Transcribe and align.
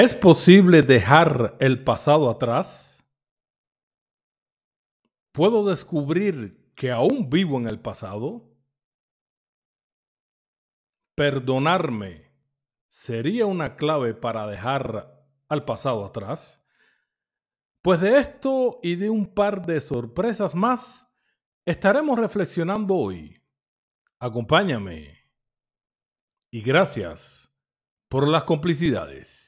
¿Es 0.00 0.14
posible 0.14 0.82
dejar 0.82 1.56
el 1.58 1.82
pasado 1.82 2.30
atrás? 2.30 3.04
¿Puedo 5.32 5.68
descubrir 5.68 6.72
que 6.76 6.92
aún 6.92 7.28
vivo 7.28 7.58
en 7.58 7.66
el 7.66 7.80
pasado? 7.80 8.48
¿Perdonarme 11.16 12.30
sería 12.86 13.46
una 13.46 13.74
clave 13.74 14.14
para 14.14 14.46
dejar 14.46 15.20
al 15.48 15.64
pasado 15.64 16.04
atrás? 16.04 16.64
Pues 17.82 18.00
de 18.00 18.20
esto 18.20 18.78
y 18.84 18.94
de 18.94 19.10
un 19.10 19.34
par 19.34 19.66
de 19.66 19.80
sorpresas 19.80 20.54
más 20.54 21.12
estaremos 21.64 22.20
reflexionando 22.20 22.94
hoy. 22.94 23.42
Acompáñame. 24.20 25.28
Y 26.52 26.62
gracias 26.62 27.52
por 28.08 28.28
las 28.28 28.44
complicidades. 28.44 29.47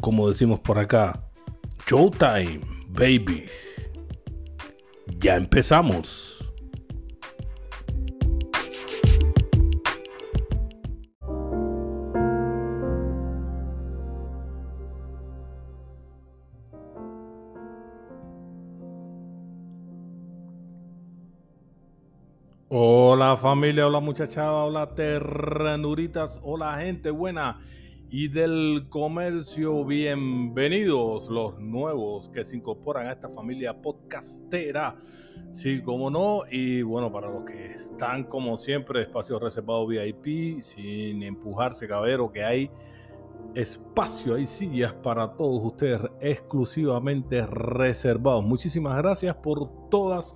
como 0.00 0.28
decimos 0.28 0.60
por 0.60 0.78
acá, 0.78 1.22
Showtime, 1.86 2.60
baby. 2.88 3.46
Ya 5.18 5.36
empezamos. 5.36 6.36
Hola 22.72 23.36
familia, 23.36 23.86
hola 23.86 23.98
muchachada, 24.00 24.52
hola 24.52 24.94
ternuritas, 24.94 26.38
hola 26.42 26.78
gente 26.78 27.10
buena 27.10 27.58
y 28.12 28.26
del 28.26 28.86
comercio. 28.88 29.84
Bienvenidos 29.84 31.28
los 31.28 31.60
nuevos 31.60 32.28
que 32.28 32.42
se 32.42 32.56
incorporan 32.56 33.06
a 33.06 33.12
esta 33.12 33.28
familia 33.28 33.80
podcastera. 33.80 34.96
Sí, 35.52 35.80
como 35.80 36.10
no. 36.10 36.42
Y 36.50 36.82
bueno, 36.82 37.12
para 37.12 37.28
los 37.28 37.44
que 37.44 37.66
están 37.66 38.24
como 38.24 38.56
siempre, 38.56 39.02
espacio 39.02 39.38
reservado 39.38 39.86
VIP, 39.86 40.60
sin 40.60 41.22
empujarse 41.22 41.86
cabero, 41.86 42.32
que 42.32 42.42
hay 42.42 42.70
espacio, 43.54 44.34
hay 44.34 44.46
sillas 44.46 44.92
para 44.92 45.36
todos 45.36 45.64
ustedes 45.64 46.00
exclusivamente 46.20 47.46
reservados. 47.46 48.44
Muchísimas 48.44 48.96
gracias 48.96 49.36
por 49.36 49.88
todas 49.88 50.34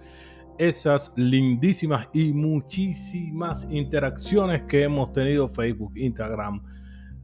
esas 0.59 1.13
lindísimas 1.17 2.09
y 2.13 2.33
muchísimas 2.33 3.67
interacciones 3.69 4.63
que 4.63 4.85
hemos 4.85 5.13
tenido 5.13 5.49
Facebook, 5.49 5.97
Instagram, 5.97 6.63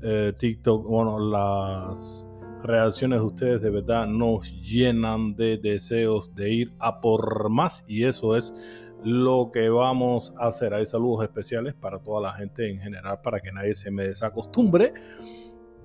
eh, 0.02 0.32
TikTok, 0.36 0.86
bueno, 0.86 1.18
las 1.18 2.26
reacciones 2.62 3.20
de 3.20 3.26
ustedes 3.26 3.62
de 3.62 3.70
verdad 3.70 4.06
nos 4.06 4.52
llenan 4.62 5.34
de 5.34 5.56
deseos 5.56 6.34
de 6.34 6.52
ir 6.52 6.72
a 6.78 7.00
por 7.00 7.48
más 7.48 7.84
y 7.88 8.04
eso 8.04 8.36
es 8.36 8.54
lo 9.02 9.50
que 9.52 9.68
vamos 9.68 10.34
a 10.38 10.48
hacer. 10.48 10.74
Hay 10.74 10.84
saludos 10.84 11.24
especiales 11.24 11.74
para 11.74 11.98
toda 11.98 12.20
la 12.20 12.32
gente 12.34 12.68
en 12.68 12.78
general 12.78 13.20
para 13.22 13.40
que 13.40 13.52
nadie 13.52 13.74
se 13.74 13.90
me 13.90 14.04
desacostumbre. 14.04 14.92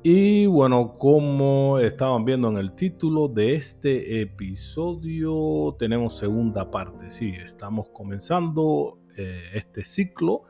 Y 0.03 0.45
bueno, 0.45 0.93
como 0.93 1.79
estaban 1.79 2.25
viendo 2.25 2.49
en 2.49 2.57
el 2.57 2.73
título 2.73 3.27
de 3.27 3.55
este 3.55 4.21
episodio, 4.21 5.75
tenemos 5.79 6.17
segunda 6.17 6.69
parte. 6.69 7.09
Sí, 7.09 7.29
estamos 7.31 7.89
comenzando 7.89 8.99
eh, 9.17 9.49
este 9.53 9.83
ciclo 9.83 10.43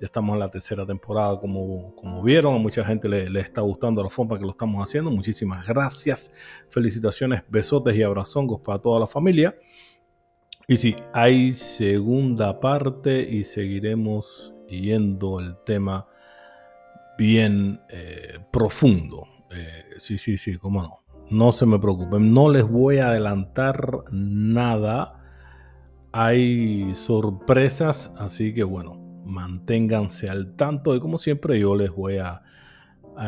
ya 0.00 0.06
estamos 0.06 0.32
en 0.32 0.40
la 0.40 0.48
tercera 0.48 0.86
temporada, 0.86 1.38
como, 1.38 1.94
como 1.94 2.22
vieron. 2.22 2.54
A 2.54 2.58
mucha 2.58 2.82
gente 2.82 3.06
le, 3.06 3.38
está 3.38 3.60
gustando 3.60 4.02
la 4.02 4.08
forma 4.08 4.38
que 4.38 4.44
lo 4.44 4.52
estamos 4.52 4.82
haciendo. 4.82 5.10
Muchísimas 5.10 5.66
gracias. 5.66 6.32
Felicitaciones, 6.70 7.42
besotes 7.48 7.94
y 7.96 8.02
abrazongos 8.02 8.62
para 8.62 8.78
toda 8.78 8.98
la 8.98 9.06
familia. 9.06 9.54
Y 10.66 10.76
sí, 10.78 10.96
hay 11.12 11.52
segunda 11.52 12.60
parte 12.60 13.20
y 13.20 13.42
seguiremos 13.42 14.54
yendo 14.68 15.38
el 15.38 15.56
tema 15.66 16.06
bien 17.18 17.82
eh, 17.90 18.38
profundo. 18.50 19.26
Eh, 19.50 19.84
sí, 19.98 20.16
sí, 20.16 20.38
sí, 20.38 20.56
cómo 20.56 20.80
no. 20.80 21.00
No 21.28 21.52
se 21.52 21.66
me 21.66 21.78
preocupen, 21.78 22.32
no 22.32 22.48
les 22.48 22.66
voy 22.66 22.98
a 22.98 23.08
adelantar 23.08 24.04
nada. 24.10 25.22
Hay 26.10 26.94
sorpresas, 26.94 28.14
así 28.18 28.54
que 28.54 28.64
bueno, 28.64 28.99
manténganse 29.30 30.28
al 30.28 30.56
tanto 30.56 30.94
y 30.94 31.00
como 31.00 31.16
siempre 31.16 31.58
yo 31.58 31.74
les 31.74 31.90
voy 31.90 32.18
a, 32.18 32.42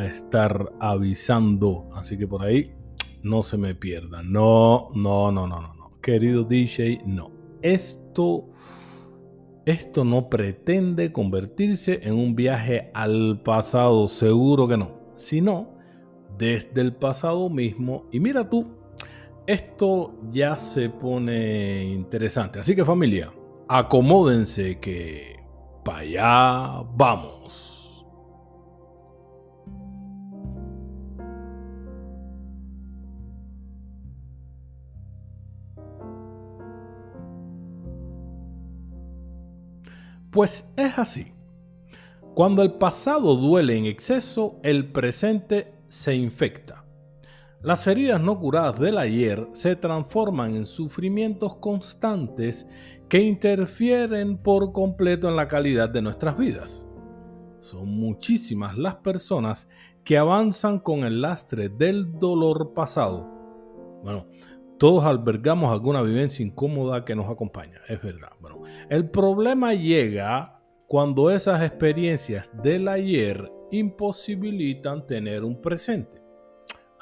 estar 0.09 0.73
avisando. 0.81 1.91
Así 1.95 2.17
que 2.17 2.27
por 2.27 2.43
ahí 2.43 2.73
no 3.23 3.43
se 3.43 3.59
me 3.59 3.75
pierdan. 3.75 4.33
No, 4.33 4.91
no, 4.95 5.31
no, 5.31 5.47
no, 5.47 5.61
no, 5.61 5.75
no. 5.75 6.01
Querido 6.01 6.45
DJ, 6.45 7.03
no. 7.05 7.31
Esto, 7.61 8.49
esto 9.67 10.05
no 10.05 10.31
pretende 10.31 11.13
convertirse 11.13 12.01
en 12.05 12.15
un 12.15 12.35
viaje 12.35 12.91
al 12.95 13.43
pasado, 13.43 14.09
seguro 14.09 14.67
que 14.67 14.79
no. 14.79 14.99
Sino 15.15 15.75
desde 16.39 16.81
el 16.81 16.95
pasado 16.95 17.51
mismo. 17.51 18.07
Y 18.11 18.19
mira 18.19 18.49
tú, 18.49 18.69
esto 19.47 20.15
ya 20.31 20.57
se 20.57 20.89
pone 20.89 21.85
interesante. 21.85 22.61
Así 22.61 22.75
que 22.75 22.85
familia, 22.85 23.31
acomódense 23.69 24.79
que 24.79 25.32
para 25.83 25.99
allá 25.99 26.83
vamos. 26.95 27.83
Pues 40.31 40.73
es 40.77 40.99
así. 40.99 41.33
Cuando 42.35 42.63
el 42.63 42.73
pasado 42.73 43.37
duele 43.37 43.77
en 43.77 43.85
exceso, 43.85 44.59
el 44.63 44.91
presente 44.91 45.75
se 45.89 46.15
infecta. 46.15 46.87
Las 47.61 47.87
heridas 47.87 48.21
no 48.21 48.41
curadas 48.41 48.81
del 48.81 48.97
ayer 48.97 49.47
se 49.53 49.77
transforman 49.77 50.57
en 50.57 50.65
sufrimientos 50.65 51.57
constantes 51.57 52.67
que 53.13 53.21
interfieren 53.21 54.39
por 54.39 54.73
completo 54.73 55.29
en 55.29 55.37
la 55.37 55.47
calidad 55.47 55.91
de 55.91 56.01
nuestras 56.01 56.39
vidas. 56.39 56.89
Son 57.61 57.87
muchísimas 57.87 58.79
las 58.79 58.95
personas 58.95 59.69
que 60.03 60.17
avanzan 60.17 60.79
con 60.79 61.05
el 61.05 61.21
lastre 61.21 61.69
del 61.69 62.19
dolor 62.19 62.73
pasado. 62.73 63.29
Bueno, 64.03 64.29
todos 64.79 65.05
albergamos 65.05 65.71
alguna 65.71 66.01
vivencia 66.01 66.43
incómoda 66.43 67.05
que 67.05 67.15
nos 67.15 67.29
acompaña, 67.29 67.83
es 67.87 68.01
verdad. 68.01 68.31
Bueno, 68.41 68.63
el 68.89 69.11
problema 69.11 69.75
llega 69.75 70.63
cuando 70.89 71.31
esas 71.31 71.61
experiencias 71.61 72.51
del 72.63 72.89
ayer 72.89 73.53
imposibilitan 73.71 75.07
tener 75.07 75.45
un 75.45 75.61
presente. 75.61 76.22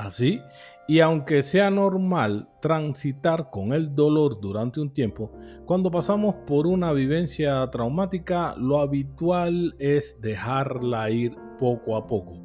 Así, 0.00 0.40
y 0.88 1.00
aunque 1.00 1.42
sea 1.42 1.70
normal 1.70 2.48
transitar 2.62 3.50
con 3.50 3.74
el 3.74 3.94
dolor 3.94 4.40
durante 4.40 4.80
un 4.80 4.94
tiempo, 4.94 5.30
cuando 5.66 5.90
pasamos 5.90 6.36
por 6.46 6.66
una 6.66 6.90
vivencia 6.94 7.68
traumática, 7.70 8.54
lo 8.56 8.80
habitual 8.80 9.76
es 9.78 10.18
dejarla 10.22 11.10
ir 11.10 11.36
poco 11.58 11.96
a 11.96 12.06
poco, 12.06 12.42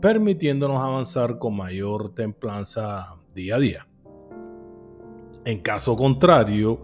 permitiéndonos 0.00 0.82
avanzar 0.82 1.38
con 1.38 1.56
mayor 1.56 2.12
templanza 2.12 3.20
día 3.32 3.54
a 3.54 3.58
día. 3.60 3.88
En 5.44 5.60
caso 5.60 5.94
contrario, 5.94 6.82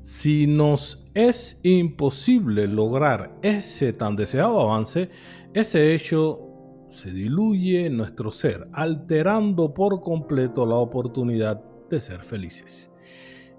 si 0.00 0.46
nos 0.46 1.04
es 1.14 1.58
imposible 1.64 2.68
lograr 2.68 3.36
ese 3.42 3.92
tan 3.92 4.14
deseado 4.14 4.60
avance, 4.60 5.10
ese 5.54 5.92
hecho 5.92 6.53
se 6.94 7.10
diluye 7.10 7.90
nuestro 7.90 8.32
ser, 8.32 8.68
alterando 8.72 9.74
por 9.74 10.00
completo 10.00 10.64
la 10.64 10.76
oportunidad 10.76 11.62
de 11.90 12.00
ser 12.00 12.22
felices. 12.22 12.92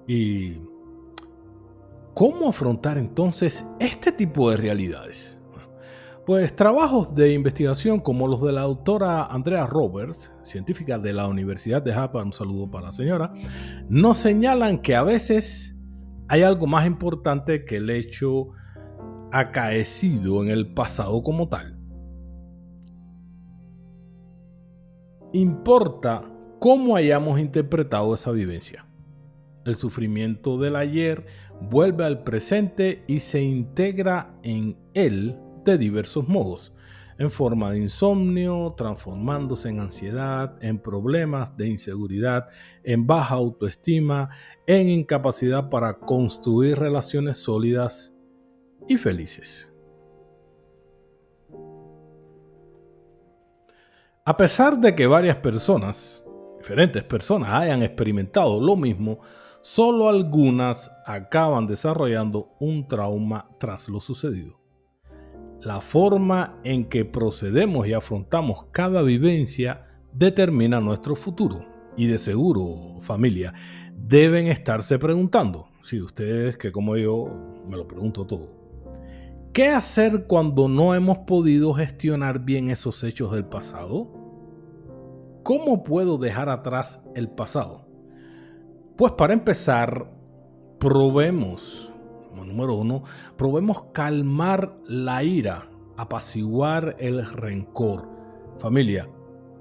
Y 0.08 0.58
¿Cómo 2.16 2.48
afrontar 2.48 2.98
entonces 2.98 3.68
este 3.78 4.10
tipo 4.10 4.50
de 4.50 4.56
realidades? 4.56 5.38
Pues 6.26 6.56
trabajos 6.56 7.14
de 7.14 7.34
investigación 7.34 8.00
como 8.00 8.30
los 8.30 8.42
de 8.42 8.54
la 8.54 8.62
doctora 8.62 9.26
Andrea 9.26 9.68
Roberts, 9.68 10.32
científica 10.42 10.98
de 10.98 11.12
la 11.12 11.28
Universidad 11.28 11.82
de 11.82 11.92
Harvard, 11.92 12.28
un 12.28 12.32
saludo 12.32 12.72
para 12.72 12.86
la 12.86 12.92
señora, 12.94 13.34
nos 13.90 14.18
señalan 14.18 14.82
que 14.82 14.96
a 14.96 15.04
veces 15.04 15.76
hay 16.30 16.44
algo 16.44 16.68
más 16.68 16.88
importante 16.88 17.66
que 17.66 17.76
el 17.78 17.90
hecho 17.90 18.48
acaecido 19.34 20.42
en 20.42 20.52
el 20.52 20.74
pasado 20.74 21.22
como 21.22 21.50
tal. 21.50 21.75
Importa 25.36 26.24
cómo 26.60 26.96
hayamos 26.96 27.42
interpretado 27.42 28.14
esa 28.14 28.32
vivencia. 28.32 28.88
El 29.66 29.76
sufrimiento 29.76 30.58
del 30.58 30.78
ayer 30.78 31.26
vuelve 31.60 32.06
al 32.06 32.24
presente 32.24 33.04
y 33.06 33.20
se 33.20 33.44
integra 33.44 34.34
en 34.44 34.78
él 34.94 35.38
de 35.66 35.78
diversos 35.78 36.26
modos, 36.30 36.74
en 37.18 37.30
forma 37.30 37.72
de 37.72 37.80
insomnio, 37.80 38.76
transformándose 38.78 39.68
en 39.68 39.82
ansiedad, 39.82 40.56
en 40.62 40.80
problemas 40.80 41.58
de 41.58 41.68
inseguridad, 41.68 42.48
en 42.86 43.06
baja 43.06 43.36
autoestima, 43.36 44.30
en 44.68 44.88
incapacidad 44.88 45.70
para 45.70 46.00
construir 46.00 46.80
relaciones 46.80 47.36
sólidas 47.36 48.16
y 48.88 48.96
felices. 48.96 49.75
A 54.28 54.38
pesar 54.38 54.80
de 54.80 54.96
que 54.96 55.06
varias 55.06 55.36
personas, 55.36 56.26
diferentes 56.58 57.04
personas, 57.04 57.54
hayan 57.54 57.84
experimentado 57.84 58.60
lo 58.60 58.76
mismo, 58.76 59.20
solo 59.62 60.10
algunas 60.10 60.92
acaban 61.06 61.68
desarrollando 61.68 62.56
un 62.60 62.88
trauma 62.88 63.48
tras 63.60 63.88
lo 63.88 64.02
sucedido. 64.02 64.60
La 65.62 65.80
forma 65.80 66.60
en 66.64 66.86
que 66.86 67.06
procedemos 67.06 67.88
y 67.88 67.94
afrontamos 67.94 68.66
cada 68.72 69.04
vivencia 69.04 69.86
determina 70.12 70.80
nuestro 70.80 71.16
futuro. 71.16 71.64
Y 71.96 72.08
de 72.08 72.18
seguro, 72.18 73.00
familia, 73.02 73.54
deben 73.96 74.48
estarse 74.48 74.98
preguntando, 74.98 75.68
si 75.82 76.02
ustedes 76.02 76.58
que 76.58 76.72
como 76.72 76.98
yo 76.98 77.28
me 77.70 77.78
lo 77.78 77.88
pregunto 77.88 78.26
todo, 78.26 78.65
¿qué 79.56 79.70
hacer 79.70 80.28
cuando 80.28 80.68
no 80.68 80.94
hemos 80.96 81.20
podido 81.20 81.74
gestionar 81.74 82.40
bien 82.40 82.70
esos 82.70 83.02
hechos 83.06 83.32
del 83.32 83.46
pasado? 83.46 84.12
¿Cómo 85.44 85.86
puedo 85.86 86.18
dejar 86.18 86.50
atrás 86.50 87.02
el 87.16 87.30
pasado? 87.30 87.88
Pues 88.98 89.14
para 89.14 89.32
empezar, 89.32 90.12
probemos, 90.78 91.94
número 92.36 92.76
uno, 92.76 93.04
probemos 93.38 93.86
calmar 93.94 94.78
la 94.88 95.24
ira, 95.24 95.70
apaciguar 95.96 96.98
el 97.00 97.26
rencor. 97.26 98.10
Familia, 98.58 99.08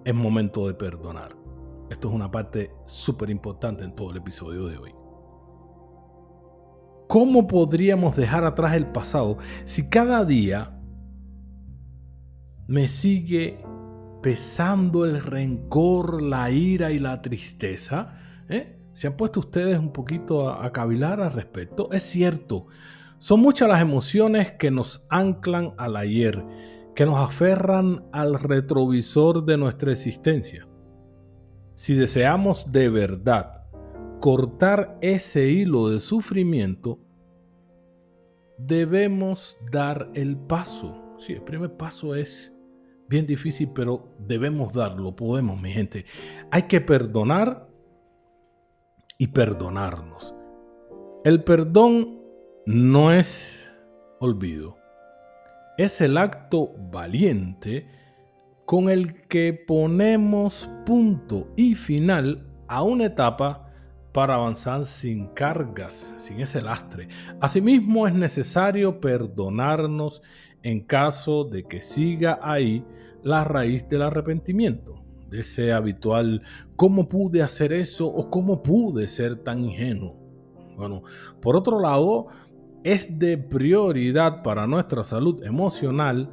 es 0.04 0.14
momento 0.14 0.66
de 0.66 0.74
perdonar. 0.74 1.36
Esto 1.88 2.08
es 2.08 2.14
una 2.14 2.32
parte 2.32 2.72
súper 2.84 3.30
importante 3.30 3.84
en 3.84 3.94
todo 3.94 4.10
el 4.10 4.16
episodio 4.16 4.66
de 4.66 4.76
hoy. 4.76 5.03
¿Cómo 7.14 7.46
podríamos 7.46 8.16
dejar 8.16 8.44
atrás 8.44 8.74
el 8.74 8.88
pasado 8.88 9.38
si 9.62 9.88
cada 9.88 10.24
día 10.24 10.76
me 12.66 12.88
sigue 12.88 13.62
pesando 14.20 15.04
el 15.04 15.22
rencor, 15.22 16.20
la 16.20 16.50
ira 16.50 16.90
y 16.90 16.98
la 16.98 17.22
tristeza? 17.22 18.14
¿Eh? 18.48 18.80
¿Se 18.90 19.06
han 19.06 19.16
puesto 19.16 19.38
ustedes 19.38 19.78
un 19.78 19.92
poquito 19.92 20.50
a, 20.50 20.72
cavilar 20.72 21.20
al 21.20 21.32
respecto? 21.32 21.88
Es 21.92 22.02
cierto, 22.02 22.66
son 23.18 23.38
muchas 23.38 23.68
las 23.68 23.80
emociones 23.80 24.50
que 24.50 24.72
nos 24.72 25.06
anclan 25.08 25.72
al 25.78 25.96
ayer, 25.96 26.44
que 26.96 27.06
nos 27.06 27.20
aferran 27.20 28.06
al 28.10 28.40
retrovisor 28.40 29.44
de 29.44 29.56
nuestra 29.56 29.92
existencia. 29.92 30.66
Si 31.76 31.94
deseamos 31.94 32.72
de 32.72 32.88
verdad 32.88 33.64
cortar 34.18 34.98
ese 35.00 35.50
hilo 35.50 35.90
de 35.90 36.00
sufrimiento, 36.00 37.03
debemos 38.58 39.58
dar 39.70 40.10
el 40.14 40.36
paso. 40.36 41.14
Sí, 41.18 41.32
el 41.32 41.42
primer 41.42 41.76
paso 41.76 42.14
es 42.14 42.52
bien 43.08 43.26
difícil, 43.26 43.70
pero 43.74 44.14
debemos 44.18 44.72
darlo, 44.72 45.14
podemos, 45.14 45.60
mi 45.60 45.72
gente. 45.72 46.04
Hay 46.50 46.62
que 46.62 46.80
perdonar 46.80 47.68
y 49.18 49.28
perdonarnos. 49.28 50.34
El 51.24 51.44
perdón 51.44 52.20
no 52.66 53.12
es 53.12 53.70
olvido. 54.20 54.76
Es 55.78 56.00
el 56.00 56.18
acto 56.18 56.72
valiente 56.90 57.88
con 58.64 58.88
el 58.88 59.26
que 59.28 59.52
ponemos 59.52 60.70
punto 60.86 61.52
y 61.56 61.74
final 61.74 62.46
a 62.68 62.82
una 62.82 63.06
etapa 63.06 63.63
para 64.14 64.36
avanzar 64.36 64.86
sin 64.86 65.26
cargas, 65.34 66.14
sin 66.16 66.40
ese 66.40 66.62
lastre. 66.62 67.08
Asimismo 67.40 68.06
es 68.06 68.14
necesario 68.14 69.00
perdonarnos 69.00 70.22
en 70.62 70.80
caso 70.80 71.44
de 71.44 71.64
que 71.64 71.82
siga 71.82 72.38
ahí 72.40 72.86
la 73.22 73.44
raíz 73.44 73.86
del 73.88 74.02
arrepentimiento 74.02 75.04
ese 75.38 75.72
habitual 75.72 76.42
¿cómo 76.76 77.08
pude 77.08 77.42
hacer 77.42 77.72
eso? 77.72 78.06
o 78.06 78.30
¿cómo 78.30 78.62
pude 78.62 79.08
ser 79.08 79.36
tan 79.36 79.64
ingenuo? 79.64 80.16
Bueno, 80.76 81.02
por 81.40 81.56
otro 81.56 81.80
lado, 81.80 82.26
es 82.82 83.18
de 83.18 83.38
prioridad 83.38 84.42
para 84.42 84.66
nuestra 84.66 85.04
salud 85.04 85.42
emocional 85.44 86.30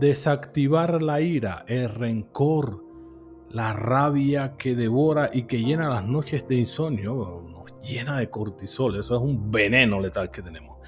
desactivar 0.00 1.02
la 1.02 1.20
ira, 1.20 1.64
el 1.68 1.88
rencor, 1.88 2.81
la 3.52 3.72
rabia 3.74 4.56
que 4.56 4.74
devora 4.74 5.30
y 5.32 5.42
que 5.42 5.62
llena 5.62 5.88
las 5.88 6.04
noches 6.04 6.46
de 6.48 6.56
insomnio, 6.56 7.44
nos 7.50 7.80
llena 7.82 8.18
de 8.18 8.30
cortisol, 8.30 8.98
eso 8.98 9.16
es 9.16 9.22
un 9.22 9.50
veneno 9.50 10.00
letal 10.00 10.30
que 10.30 10.42
tenemos. 10.42 10.78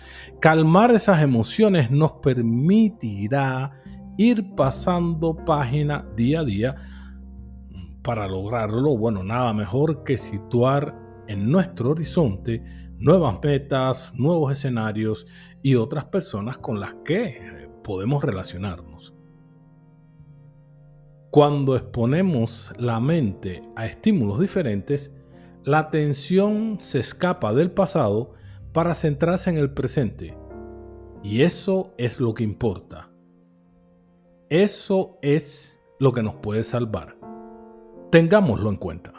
Calmar 0.40 0.90
esas 0.90 1.22
emociones 1.22 1.90
nos 1.90 2.12
permitirá 2.14 3.72
ir 4.16 4.54
pasando 4.54 5.36
página 5.36 6.06
día 6.16 6.40
a 6.40 6.44
día 6.44 6.76
para 8.02 8.26
lograrlo, 8.26 8.96
bueno, 8.96 9.22
nada 9.22 9.52
mejor 9.52 10.02
que 10.04 10.16
situar 10.16 10.94
en 11.26 11.50
nuestro 11.50 11.90
horizonte 11.90 12.62
nuevas 12.98 13.38
metas, 13.42 14.12
nuevos 14.14 14.52
escenarios 14.52 15.26
y 15.62 15.74
otras 15.74 16.06
personas 16.06 16.58
con 16.58 16.80
las 16.80 16.94
que 17.04 17.68
podemos 17.82 18.22
relacionarnos. 18.24 19.13
Cuando 21.34 21.74
exponemos 21.74 22.72
la 22.78 23.00
mente 23.00 23.60
a 23.74 23.86
estímulos 23.86 24.38
diferentes, 24.38 25.12
la 25.64 25.80
atención 25.80 26.76
se 26.78 27.00
escapa 27.00 27.52
del 27.52 27.72
pasado 27.72 28.34
para 28.72 28.94
centrarse 28.94 29.50
en 29.50 29.58
el 29.58 29.72
presente. 29.72 30.38
Y 31.24 31.42
eso 31.42 31.92
es 31.98 32.20
lo 32.20 32.34
que 32.34 32.44
importa. 32.44 33.10
Eso 34.48 35.18
es 35.22 35.80
lo 35.98 36.12
que 36.12 36.22
nos 36.22 36.36
puede 36.36 36.62
salvar. 36.62 37.16
Tengámoslo 38.12 38.70
en 38.70 38.76
cuenta. 38.76 39.13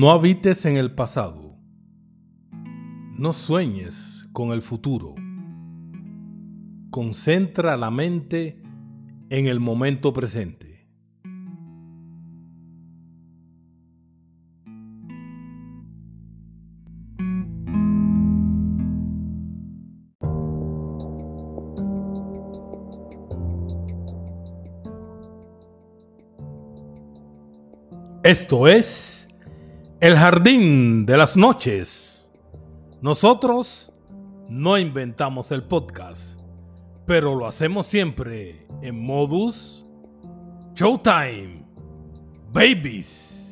No 0.00 0.12
habites 0.12 0.64
en 0.64 0.76
el 0.76 0.94
pasado. 0.94 1.58
No 3.16 3.32
sueñes 3.32 4.28
con 4.32 4.52
el 4.52 4.62
futuro 4.62 5.16
concentra 6.92 7.76
la 7.76 7.90
mente 7.90 8.62
en 9.28 9.48
el 9.48 9.58
momento 9.58 10.12
presente. 10.12 10.86
Esto 28.22 28.68
es 28.68 29.17
El 30.00 30.16
Jardín 30.16 31.06
de 31.06 31.16
las 31.16 31.36
Noches. 31.36 32.32
Nosotros 33.02 33.92
no 34.48 34.78
inventamos 34.78 35.52
el 35.52 35.64
podcast 35.64 36.38
pero 37.08 37.34
lo 37.34 37.46
hacemos 37.46 37.86
siempre 37.86 38.66
en 38.82 39.02
modus 39.02 39.86
Showtime. 40.74 41.64
babies. 42.52 43.47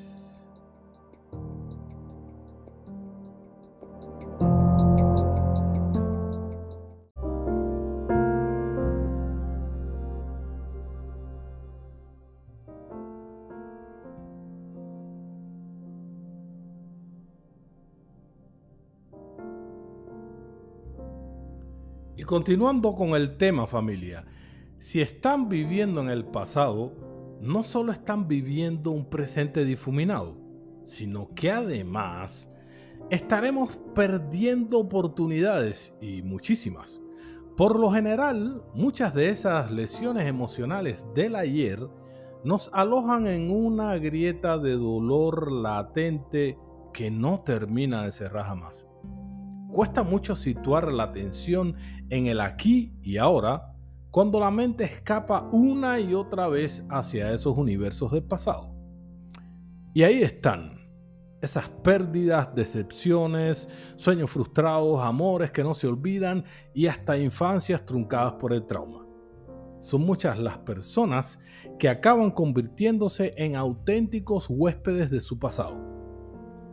Continuando 22.26 22.96
con 22.96 23.10
el 23.10 23.36
tema 23.36 23.68
familia, 23.68 24.24
si 24.78 25.00
están 25.00 25.48
viviendo 25.48 26.00
en 26.00 26.10
el 26.10 26.24
pasado, 26.24 26.92
no 27.40 27.62
solo 27.62 27.92
están 27.92 28.26
viviendo 28.26 28.90
un 28.90 29.08
presente 29.08 29.64
difuminado, 29.64 30.36
sino 30.84 31.32
que 31.34 31.52
además 31.52 32.52
estaremos 33.10 33.78
perdiendo 33.94 34.80
oportunidades 34.80 35.94
y 36.00 36.22
muchísimas. 36.22 37.00
Por 37.56 37.78
lo 37.78 37.90
general, 37.90 38.62
muchas 38.74 39.14
de 39.14 39.28
esas 39.28 39.70
lesiones 39.70 40.26
emocionales 40.26 41.06
del 41.14 41.36
ayer 41.36 41.88
nos 42.44 42.70
alojan 42.72 43.28
en 43.28 43.50
una 43.50 43.96
grieta 43.98 44.58
de 44.58 44.72
dolor 44.72 45.52
latente 45.52 46.58
que 46.92 47.10
no 47.10 47.40
termina 47.40 48.02
de 48.02 48.10
cerrar 48.10 48.46
jamás. 48.46 48.88
Cuesta 49.76 50.02
mucho 50.02 50.34
situar 50.34 50.90
la 50.90 51.02
atención 51.02 51.76
en 52.08 52.28
el 52.28 52.40
aquí 52.40 52.94
y 53.02 53.18
ahora 53.18 53.74
cuando 54.10 54.40
la 54.40 54.50
mente 54.50 54.84
escapa 54.84 55.50
una 55.52 56.00
y 56.00 56.14
otra 56.14 56.48
vez 56.48 56.86
hacia 56.88 57.30
esos 57.30 57.58
universos 57.58 58.10
del 58.10 58.22
pasado. 58.22 58.74
Y 59.92 60.02
ahí 60.02 60.22
están, 60.22 60.80
esas 61.42 61.68
pérdidas, 61.68 62.54
decepciones, 62.54 63.68
sueños 63.96 64.30
frustrados, 64.30 65.04
amores 65.04 65.50
que 65.50 65.62
no 65.62 65.74
se 65.74 65.86
olvidan 65.86 66.46
y 66.72 66.86
hasta 66.86 67.18
infancias 67.18 67.84
truncadas 67.84 68.32
por 68.32 68.54
el 68.54 68.64
trauma. 68.64 69.06
Son 69.80 70.00
muchas 70.00 70.38
las 70.38 70.56
personas 70.56 71.38
que 71.78 71.90
acaban 71.90 72.30
convirtiéndose 72.30 73.34
en 73.36 73.56
auténticos 73.56 74.46
huéspedes 74.48 75.10
de 75.10 75.20
su 75.20 75.38
pasado 75.38 75.95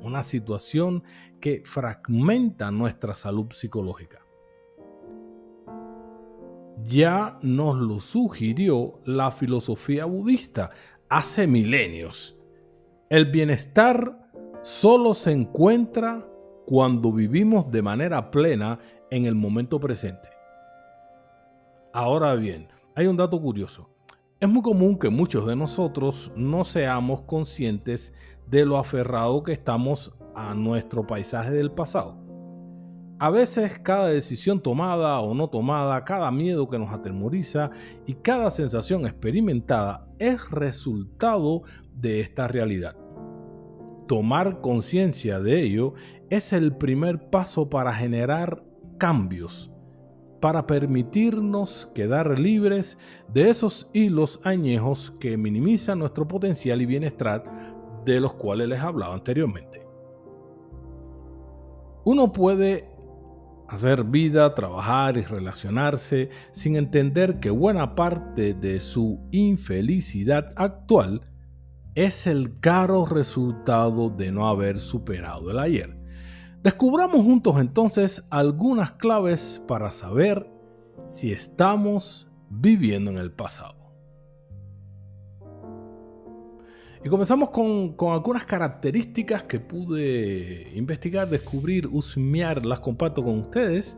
una 0.04 0.24
situación 0.24 1.04
que 1.40 1.64
fragmenta 1.66 2.72
nuestra 2.72 3.16
salud 3.16 3.52
psicológica. 3.52 4.20
Ya 6.84 7.40
nos 7.42 7.78
lo 7.78 8.00
sugirió 8.00 9.00
la 9.06 9.32
filosofía 9.32 10.06
budista 10.06 10.72
hace 11.10 11.48
milenios. 11.48 12.38
El 13.10 13.32
bienestar 13.32 14.30
solo 14.64 15.14
se 15.14 15.32
encuentra 15.32 16.28
cuando 16.66 17.12
vivimos 17.12 17.72
de 17.72 17.82
manera 17.82 18.32
plena 18.32 18.80
en 19.12 19.26
el 19.26 19.36
momento 19.36 19.80
presente. 19.80 20.30
Ahora 21.94 22.34
bien, 22.36 22.68
hay 22.96 23.08
un 23.08 23.18
dato 23.18 23.40
curioso. 23.40 23.90
Es 24.40 24.50
muy 24.50 24.62
común 24.62 24.98
que 24.98 25.10
muchos 25.10 25.46
de 25.46 25.56
nosotros 25.56 26.32
no 26.36 26.64
seamos 26.64 27.22
conscientes 27.22 28.14
de 28.48 28.66
lo 28.66 28.78
aferrado 28.78 29.44
que 29.44 29.54
estamos 29.54 30.14
a 30.36 30.54
nuestro 30.54 31.06
paisaje 31.06 31.52
del 31.52 31.72
pasado. 31.72 32.18
A 33.20 33.30
veces 33.30 33.80
cada 33.80 34.08
decisión 34.08 34.62
tomada 34.62 35.20
o 35.22 35.34
no 35.34 35.50
tomada, 35.50 36.04
cada 36.04 36.32
miedo 36.32 36.68
que 36.68 36.80
nos 36.80 36.92
atemoriza 36.92 37.70
y 38.06 38.16
cada 38.16 38.50
sensación 38.52 39.06
experimentada 39.06 40.08
es 40.20 40.50
resultado 40.52 41.62
de 41.96 42.20
esta 42.20 42.48
realidad. 42.48 42.98
Tomar 44.08 44.60
conciencia 44.60 45.40
de 45.40 45.62
ello 45.62 45.94
es 46.30 46.52
el 46.52 46.76
primer 46.76 47.30
paso 47.30 47.70
para 47.70 47.94
generar 47.94 48.64
cambios 48.98 49.74
para 50.44 50.68
permitirnos 50.68 51.90
quedar 51.96 52.38
libres 52.38 52.98
de 53.34 53.50
esos 53.50 53.90
hilos 53.94 54.42
añejos 54.44 55.14
que 55.18 55.38
minimizan 55.38 56.00
nuestro 56.00 56.28
potencial 56.28 56.82
y 56.82 56.86
bienestar 56.86 57.46
de 58.06 58.20
los 58.20 58.34
cuales 58.34 58.70
les 58.70 58.80
hablaba 58.82 59.14
anteriormente. 59.14 59.86
Uno 62.06 62.32
puede 62.32 62.90
hacer 63.68 64.04
vida, 64.04 64.54
trabajar 64.54 65.18
y 65.18 65.22
relacionarse 65.22 66.30
sin 66.52 66.76
entender 66.76 67.40
que 67.40 67.50
buena 67.50 67.96
parte 67.96 68.54
de 68.54 68.80
su 68.80 69.20
infelicidad 69.32 70.54
actual 70.56 71.22
es 71.96 72.28
el 72.28 72.60
caro 72.60 73.06
resultado 73.06 74.10
de 74.10 74.32
no 74.32 74.48
haber 74.48 74.80
superado 74.80 75.52
el 75.52 75.60
ayer. 75.60 75.98
Descubramos 76.62 77.24
juntos 77.24 77.60
entonces 77.60 78.26
algunas 78.30 78.94
claves 78.94 79.62
para 79.68 79.92
saber 79.92 80.50
si 81.08 81.32
estamos 81.32 82.32
viviendo 82.50 83.12
en 83.12 83.18
el 83.18 83.32
pasado. 83.32 83.83
Y 87.06 87.10
comenzamos 87.10 87.50
con, 87.50 87.96
algunas 88.12 88.46
características 88.46 89.44
que 89.44 89.60
pude 89.60 90.72
investigar, 90.74 91.28
descubrir, 91.28 91.86
husmear, 91.88 92.66
las 92.66 92.80
comparto 92.80 93.22
con 93.22 93.40
ustedes. 93.40 93.98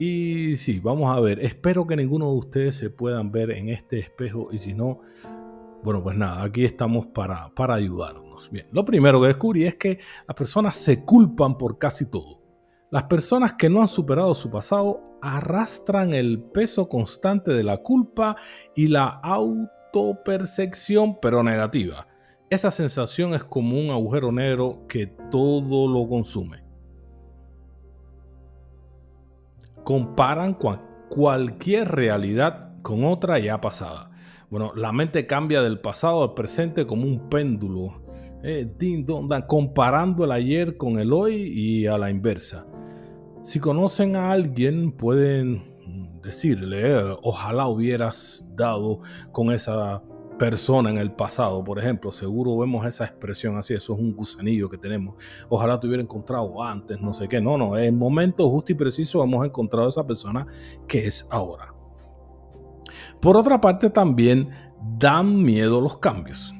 Y 0.00 0.56
sí, 0.56 0.80
vamos 0.80 1.16
a 1.16 1.20
ver, 1.20 1.38
espero 1.38 1.86
que 1.86 1.94
ninguno 1.94 2.32
de 2.32 2.38
ustedes 2.38 2.74
se 2.74 2.90
puedan 2.90 3.30
ver 3.30 3.52
en 3.52 3.68
este 3.68 4.00
espejo 4.00 4.48
y 4.50 4.58
si 4.58 4.74
no, 4.74 4.98
bueno, 5.84 6.02
pues 6.02 6.16
nada, 6.16 6.42
aquí 6.42 6.64
estamos 6.64 7.06
para, 7.06 7.54
para 7.54 7.74
ayudar. 7.74 8.16
Bien, 8.50 8.66
lo 8.72 8.84
primero 8.84 9.20
que 9.20 9.28
descubrí 9.28 9.64
es 9.64 9.76
que 9.76 10.00
las 10.26 10.36
personas 10.36 10.74
se 10.74 11.04
culpan 11.04 11.56
por 11.56 11.78
casi 11.78 12.10
todo. 12.10 12.40
Las 12.90 13.04
personas 13.04 13.52
que 13.52 13.70
no 13.70 13.80
han 13.80 13.86
superado 13.86 14.34
su 14.34 14.50
pasado 14.50 15.18
arrastran 15.22 16.12
el 16.12 16.42
peso 16.42 16.88
constante 16.88 17.52
de 17.52 17.62
la 17.62 17.76
culpa 17.76 18.34
y 18.74 18.88
la 18.88 19.06
autopercepción, 19.22 21.20
pero 21.20 21.44
negativa. 21.44 22.08
Esa 22.50 22.70
sensación 22.70 23.34
es 23.34 23.42
como 23.42 23.78
un 23.78 23.90
agujero 23.90 24.30
negro 24.30 24.84
que 24.88 25.06
todo 25.06 25.88
lo 25.88 26.08
consume. 26.08 26.62
Comparan 29.82 30.56
cualquier 31.08 31.88
realidad 31.88 32.80
con 32.82 33.04
otra 33.04 33.38
ya 33.38 33.60
pasada. 33.60 34.10
Bueno, 34.50 34.72
la 34.74 34.92
mente 34.92 35.26
cambia 35.26 35.62
del 35.62 35.80
pasado 35.80 36.22
al 36.22 36.34
presente 36.34 36.86
como 36.86 37.04
un 37.04 37.28
péndulo 37.28 38.02
eh, 38.42 38.70
comparando 39.48 40.24
el 40.24 40.32
ayer 40.32 40.76
con 40.76 40.98
el 40.98 41.12
hoy 41.12 41.34
y 41.34 41.86
a 41.86 41.96
la 41.96 42.10
inversa. 42.10 42.66
Si 43.42 43.58
conocen 43.58 44.16
a 44.16 44.30
alguien, 44.30 44.92
pueden 44.92 46.20
decirle, 46.22 46.92
eh, 46.92 47.16
ojalá 47.22 47.66
hubieras 47.68 48.50
dado 48.54 49.00
con 49.32 49.50
esa 49.50 50.02
persona 50.38 50.90
en 50.90 50.98
el 50.98 51.12
pasado, 51.12 51.62
por 51.62 51.78
ejemplo, 51.78 52.10
seguro 52.10 52.56
vemos 52.58 52.86
esa 52.86 53.04
expresión 53.04 53.56
así, 53.56 53.74
eso 53.74 53.94
es 53.94 53.98
un 53.98 54.14
gusanillo 54.14 54.68
que 54.68 54.78
tenemos. 54.78 55.14
Ojalá 55.48 55.78
te 55.78 55.86
hubiera 55.86 56.02
encontrado 56.02 56.62
antes, 56.62 57.00
no 57.00 57.12
sé 57.12 57.28
qué. 57.28 57.40
No, 57.40 57.56
no, 57.56 57.76
en 57.76 57.84
el 57.84 57.92
momento 57.92 58.48
justo 58.50 58.72
y 58.72 58.74
preciso 58.74 59.22
hemos 59.22 59.44
encontrado 59.46 59.86
a 59.86 59.90
esa 59.90 60.06
persona 60.06 60.46
que 60.86 61.06
es 61.06 61.26
ahora. 61.30 61.74
Por 63.20 63.36
otra 63.36 63.60
parte, 63.60 63.90
también 63.90 64.50
dan 64.98 65.42
miedo 65.42 65.80
los 65.80 65.98
cambios. 65.98 66.54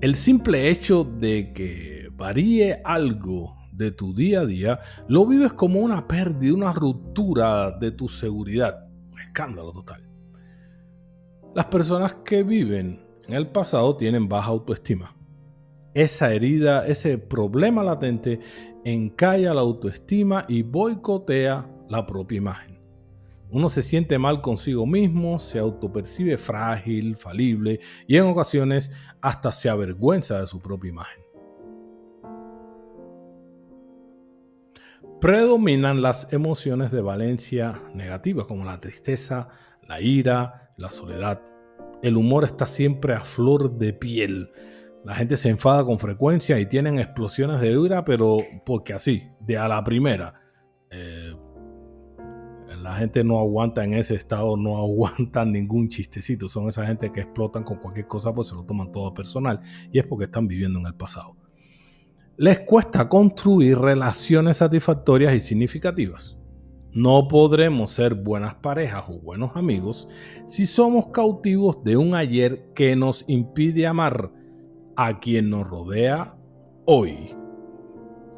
El 0.00 0.14
simple 0.14 0.70
hecho 0.70 1.04
de 1.04 1.52
que 1.52 2.08
varíe 2.12 2.80
algo 2.84 3.56
de 3.72 3.92
tu 3.92 4.12
día 4.14 4.40
a 4.40 4.46
día, 4.46 4.80
lo 5.06 5.24
vives 5.24 5.52
como 5.52 5.80
una 5.80 6.06
pérdida, 6.06 6.52
una 6.52 6.72
ruptura 6.72 7.70
de 7.78 7.92
tu 7.92 8.08
seguridad. 8.08 8.86
Escándalo 9.20 9.72
total. 9.72 10.07
Las 11.54 11.66
personas 11.66 12.14
que 12.14 12.42
viven 12.42 13.00
en 13.26 13.34
el 13.34 13.48
pasado 13.48 13.96
tienen 13.96 14.28
baja 14.28 14.48
autoestima. 14.48 15.16
Esa 15.94 16.32
herida, 16.32 16.86
ese 16.86 17.18
problema 17.18 17.82
latente 17.82 18.40
encalla 18.84 19.54
la 19.54 19.62
autoestima 19.62 20.44
y 20.48 20.62
boicotea 20.62 21.68
la 21.88 22.06
propia 22.06 22.36
imagen. 22.36 22.78
Uno 23.50 23.70
se 23.70 23.80
siente 23.80 24.18
mal 24.18 24.42
consigo 24.42 24.86
mismo, 24.86 25.38
se 25.38 25.58
autopercibe 25.58 26.36
frágil, 26.36 27.16
falible 27.16 27.80
y 28.06 28.18
en 28.18 28.24
ocasiones 28.24 28.92
hasta 29.22 29.50
se 29.50 29.70
avergüenza 29.70 30.38
de 30.40 30.46
su 30.46 30.60
propia 30.60 30.90
imagen. 30.90 31.22
Predominan 35.18 36.02
las 36.02 36.30
emociones 36.30 36.92
de 36.92 37.00
valencia 37.00 37.82
negativas 37.94 38.44
como 38.44 38.64
la 38.64 38.80
tristeza, 38.80 39.48
la 39.88 40.00
ira, 40.00 40.70
la 40.76 40.90
soledad. 40.90 41.40
El 42.02 42.16
humor 42.16 42.44
está 42.44 42.66
siempre 42.66 43.14
a 43.14 43.20
flor 43.20 43.78
de 43.78 43.92
piel. 43.92 44.52
La 45.04 45.14
gente 45.14 45.36
se 45.36 45.48
enfada 45.48 45.84
con 45.84 45.98
frecuencia 45.98 46.60
y 46.60 46.66
tienen 46.66 46.98
explosiones 46.98 47.60
de 47.60 47.72
ira, 47.72 48.04
pero 48.04 48.36
porque 48.64 48.92
así, 48.92 49.22
de 49.40 49.56
a 49.56 49.66
la 49.66 49.82
primera. 49.82 50.34
Eh, 50.90 51.34
la 52.82 52.94
gente 52.94 53.24
no 53.24 53.38
aguanta 53.38 53.82
en 53.84 53.94
ese 53.94 54.14
estado, 54.14 54.56
no 54.56 54.76
aguanta 54.84 55.44
ningún 55.44 55.88
chistecito. 55.88 56.48
Son 56.48 56.68
esa 56.68 56.86
gente 56.86 57.10
que 57.10 57.22
explotan 57.22 57.64
con 57.64 57.78
cualquier 57.78 58.06
cosa, 58.06 58.32
pues 58.32 58.48
se 58.48 58.54
lo 58.54 58.64
toman 58.64 58.92
todo 58.92 59.12
personal. 59.14 59.60
Y 59.90 59.98
es 59.98 60.06
porque 60.06 60.26
están 60.26 60.46
viviendo 60.46 60.78
en 60.78 60.86
el 60.86 60.94
pasado. 60.94 61.36
Les 62.36 62.60
cuesta 62.60 63.08
construir 63.08 63.78
relaciones 63.78 64.58
satisfactorias 64.58 65.34
y 65.34 65.40
significativas. 65.40 66.37
No 66.98 67.28
podremos 67.28 67.92
ser 67.92 68.14
buenas 68.14 68.56
parejas 68.56 69.04
o 69.08 69.20
buenos 69.20 69.54
amigos 69.54 70.08
si 70.44 70.66
somos 70.66 71.06
cautivos 71.10 71.84
de 71.84 71.96
un 71.96 72.16
ayer 72.16 72.72
que 72.74 72.96
nos 72.96 73.24
impide 73.28 73.86
amar 73.86 74.32
a 74.96 75.20
quien 75.20 75.48
nos 75.48 75.70
rodea 75.70 76.36
hoy. 76.86 77.36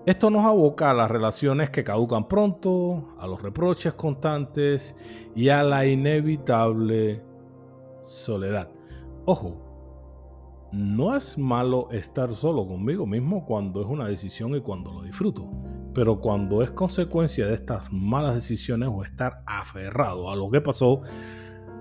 Esto 0.05 0.29
nos 0.29 0.45
aboca 0.45 0.91
a 0.91 0.95
las 0.95 1.11
relaciones 1.11 1.71
que 1.71 1.85
caducan 1.85 2.29
pronto, 2.29 3.15
a 3.19 3.27
los 3.27 3.41
reproches 3.41 3.95
constantes 3.95 4.95
y 5.35 5.49
a 5.49 5.63
la 5.63 5.87
inevitable 5.87 7.25
soledad. 8.03 8.69
Ojo, 9.25 10.69
no 10.71 11.17
es 11.17 11.39
malo 11.39 11.89
estar 11.93 12.29
solo 12.29 12.67
conmigo 12.67 13.07
mismo 13.07 13.47
cuando 13.47 13.81
es 13.81 13.87
una 13.87 14.07
decisión 14.07 14.55
y 14.55 14.61
cuando 14.61 14.93
lo 14.93 15.01
disfruto, 15.01 15.49
pero 16.01 16.19
cuando 16.19 16.63
es 16.63 16.71
consecuencia 16.71 17.47
de 17.47 17.53
estas 17.53 17.93
malas 17.93 18.33
decisiones 18.33 18.89
o 18.91 19.05
estar 19.05 19.43
aferrado 19.45 20.31
a 20.31 20.35
lo 20.35 20.51
que 20.51 20.63
pasó, 20.63 21.03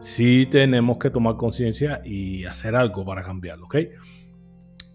sí 0.01 0.45
tenemos 0.45 0.97
que 0.97 1.09
tomar 1.09 1.37
conciencia 1.37 2.01
y 2.03 2.43
hacer 2.43 2.75
algo 2.75 3.05
para 3.05 3.21
cambiarlo, 3.23 3.67
¿ok? 3.67 3.77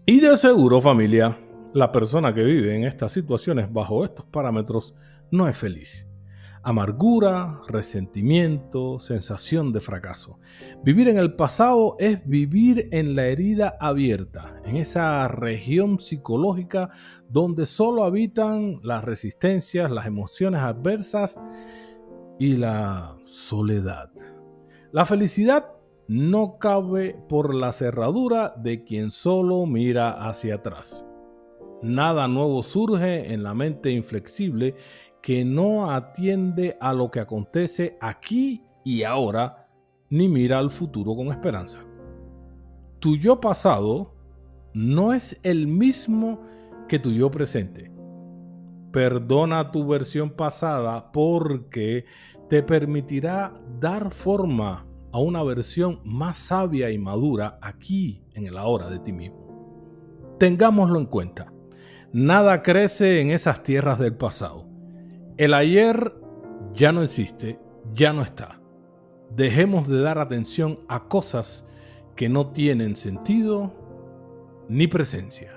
Y 0.05 0.19
de 0.19 0.37
seguro, 0.37 0.79
familia, 0.79 1.39
la 1.73 1.91
persona 1.91 2.35
que 2.35 2.43
vive 2.43 2.75
en 2.75 2.83
estas 2.83 3.13
situaciones 3.13 3.73
bajo 3.73 4.05
estos 4.05 4.27
parámetros 4.27 4.93
no 5.31 5.47
es 5.47 5.57
feliz 5.57 6.07
amargura, 6.65 7.61
resentimiento, 7.67 8.99
sensación 8.99 9.71
de 9.71 9.79
fracaso. 9.79 10.39
Vivir 10.83 11.07
en 11.07 11.19
el 11.19 11.35
pasado 11.35 11.95
es 11.99 12.27
vivir 12.27 12.89
en 12.91 13.15
la 13.15 13.27
herida 13.27 13.77
abierta, 13.79 14.59
en 14.65 14.77
esa 14.77 15.27
región 15.27 15.99
psicológica 15.99 16.89
donde 17.29 17.67
solo 17.67 18.03
habitan 18.03 18.79
las 18.81 19.03
resistencias, 19.03 19.91
las 19.91 20.07
emociones 20.07 20.61
adversas 20.61 21.39
y 22.39 22.55
la 22.55 23.15
soledad. 23.25 24.09
La 24.91 25.05
felicidad 25.05 25.67
no 26.07 26.57
cabe 26.57 27.15
por 27.29 27.53
la 27.53 27.73
cerradura 27.73 28.55
de 28.57 28.83
quien 28.83 29.11
solo 29.11 29.67
mira 29.67 30.27
hacia 30.27 30.55
atrás. 30.55 31.05
Nada 31.81 32.27
nuevo 32.27 32.63
surge 32.63 33.31
en 33.31 33.43
la 33.43 33.53
mente 33.53 33.91
inflexible 33.91 34.75
que 35.25 35.43
no 35.43 35.89
atiende 35.89 36.77
a 36.79 36.93
lo 36.93 37.09
que 37.09 37.19
acontece 37.19 37.97
aquí 37.99 38.63
y 38.83 39.01
ahora, 39.01 39.67
ni 40.11 40.29
mira 40.29 40.59
al 40.59 40.69
futuro 40.69 41.15
con 41.15 41.29
esperanza. 41.29 41.79
Tu 42.99 43.17
yo 43.17 43.41
pasado 43.41 44.13
no 44.75 45.13
es 45.13 45.39
el 45.41 45.65
mismo 45.65 46.41
que 46.87 46.99
tu 46.99 47.11
yo 47.11 47.31
presente. 47.31 47.91
Perdona 48.91 49.71
tu 49.71 49.87
versión 49.87 50.29
pasada 50.29 51.11
porque 51.11 52.05
te 52.47 52.61
permitirá 52.61 53.59
dar 53.79 54.13
forma 54.13 54.85
a 55.11 55.17
una 55.17 55.41
versión 55.41 56.01
más 56.03 56.37
sabia 56.37 56.91
y 56.91 56.99
madura 56.99 57.57
aquí 57.63 58.23
en 58.35 58.45
el 58.45 58.59
ahora 58.59 58.91
de 58.91 58.99
ti 58.99 59.11
mismo. 59.11 60.35
Tengámoslo 60.37 60.99
en 60.99 61.07
cuenta. 61.07 61.51
Nada 62.13 62.61
crece 62.61 63.21
en 63.21 63.31
esas 63.31 63.63
tierras 63.63 63.97
del 63.97 64.15
pasado. 64.15 64.74
El 65.37 65.53
ayer 65.53 66.13
ya 66.73 66.93
no 66.93 67.03
existe, 67.03 67.59
ya 67.93 68.13
no 68.13 68.21
está. 68.21 68.61
Dejemos 69.35 69.87
de 69.87 69.99
dar 69.99 70.17
atención 70.17 70.79
a 70.87 71.09
cosas 71.09 71.65
que 72.15 72.29
no 72.29 72.51
tienen 72.51 72.95
sentido 72.95 73.73
ni 74.69 74.87
presencia. 74.87 75.54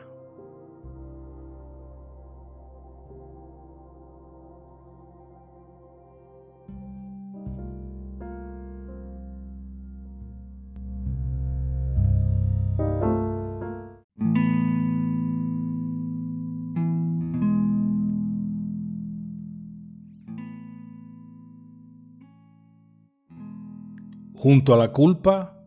Junto 24.49 24.73
a 24.73 24.79
la 24.79 24.93
culpa 24.93 25.63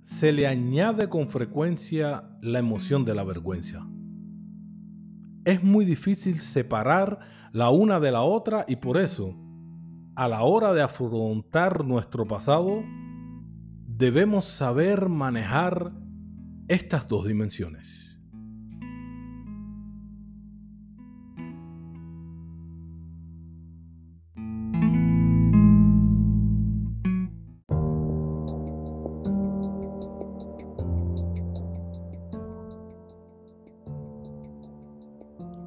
se 0.00 0.32
le 0.32 0.46
añade 0.46 1.10
con 1.10 1.28
frecuencia 1.28 2.24
la 2.40 2.60
emoción 2.60 3.04
de 3.04 3.14
la 3.14 3.24
vergüenza. 3.24 3.86
Es 5.44 5.62
muy 5.62 5.84
difícil 5.84 6.40
separar 6.40 7.18
la 7.52 7.68
una 7.68 8.00
de 8.00 8.10
la 8.10 8.22
otra 8.22 8.64
y 8.66 8.76
por 8.76 8.96
eso, 8.96 9.36
a 10.14 10.28
la 10.28 10.44
hora 10.44 10.72
de 10.72 10.80
afrontar 10.80 11.84
nuestro 11.84 12.26
pasado, 12.26 12.82
debemos 13.86 14.46
saber 14.46 15.10
manejar 15.10 15.92
estas 16.68 17.08
dos 17.08 17.26
dimensiones. 17.26 18.15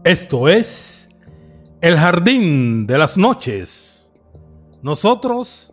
Esto 0.10 0.48
es 0.50 1.08
El 1.82 1.96
Jardín 1.96 2.88
de 2.88 2.98
las 2.98 3.16
Noches. 3.16 4.12
Nosotros 4.82 5.72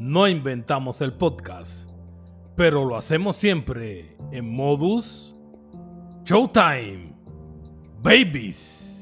no 0.00 0.26
inventamos 0.26 1.00
el 1.00 1.12
podcast, 1.12 1.88
pero 2.56 2.84
lo 2.84 2.96
hacemos 2.96 3.36
siempre 3.36 4.16
en 4.32 4.52
modus 4.52 5.36
Showtime. 6.24 7.14
Babies. 8.02 8.97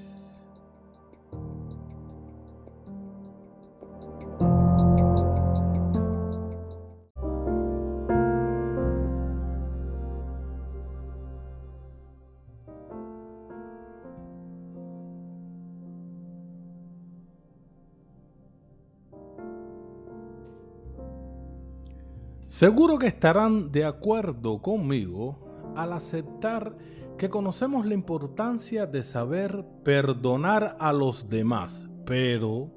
Seguro 22.57 22.97
que 22.97 23.07
estarán 23.07 23.71
de 23.71 23.85
acuerdo 23.85 24.63
conmigo 24.63 25.37
al 25.77 25.93
aceptar 25.93 26.75
que 27.19 27.29
conocemos 27.29 27.85
la 27.85 27.93
importancia 27.93 28.87
de 28.87 29.03
saber 29.03 29.63
perdonar 29.85 30.75
a 30.81 30.91
los 30.95 31.29
demás. 31.29 31.87
Pero, 32.07 32.71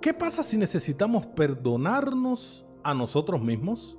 ¿qué 0.00 0.14
pasa 0.14 0.42
si 0.42 0.56
necesitamos 0.56 1.26
perdonarnos 1.26 2.64
a 2.82 2.94
nosotros 2.94 3.42
mismos? 3.42 3.98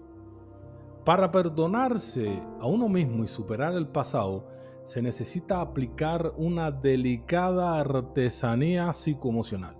Para 1.05 1.31
perdonarse 1.31 2.41
a 2.59 2.65
uno 2.65 2.89
mismo 2.89 3.23
y 3.23 3.27
superar 3.27 3.75
el 3.75 3.89
pasado, 3.89 4.47
se 4.85 5.03
necesita 5.03 5.61
aplicar 5.61 6.33
una 6.35 6.71
delicada 6.71 7.79
artesanía 7.79 8.91
psicoemocional. 8.91 9.77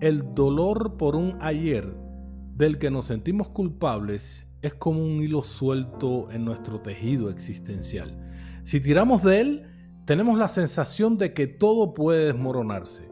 El 0.00 0.34
dolor 0.34 0.96
por 0.96 1.14
un 1.14 1.36
ayer 1.42 2.01
del 2.54 2.78
que 2.78 2.90
nos 2.90 3.06
sentimos 3.06 3.48
culpables 3.48 4.46
es 4.60 4.74
como 4.74 5.02
un 5.02 5.22
hilo 5.22 5.42
suelto 5.42 6.30
en 6.30 6.44
nuestro 6.44 6.80
tejido 6.80 7.30
existencial. 7.30 8.16
Si 8.62 8.80
tiramos 8.80 9.22
de 9.22 9.40
él, 9.40 9.66
tenemos 10.04 10.38
la 10.38 10.48
sensación 10.48 11.18
de 11.18 11.32
que 11.32 11.46
todo 11.46 11.94
puede 11.94 12.26
desmoronarse. 12.26 13.10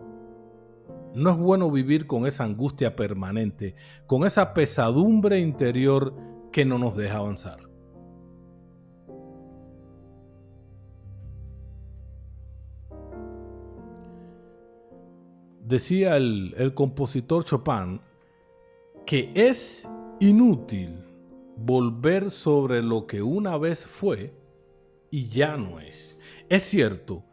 No 1.14 1.30
es 1.30 1.36
bueno 1.36 1.70
vivir 1.70 2.06
con 2.06 2.26
esa 2.26 2.44
angustia 2.44 2.94
permanente, 2.94 3.74
con 4.06 4.24
esa 4.24 4.54
pesadumbre 4.54 5.40
interior 5.40 6.14
que 6.52 6.64
no 6.64 6.78
nos 6.78 6.96
deja 6.96 7.18
avanzar. 7.18 7.68
Decía 15.70 16.16
el, 16.16 16.72
compositor 16.74 17.44
Chopin 17.44 18.00
que 19.10 19.32
es 19.34 19.88
inútil 20.20 21.04
volver 21.56 22.30
sobre 22.30 22.80
lo 22.80 23.08
que 23.08 23.22
una 23.22 23.58
vez 23.58 23.84
fue 23.84 24.32
y 25.10 25.26
ya 25.26 25.56
no 25.56 25.80
es. 25.80 26.16
Es 26.48 26.62
cierto, 26.62 27.24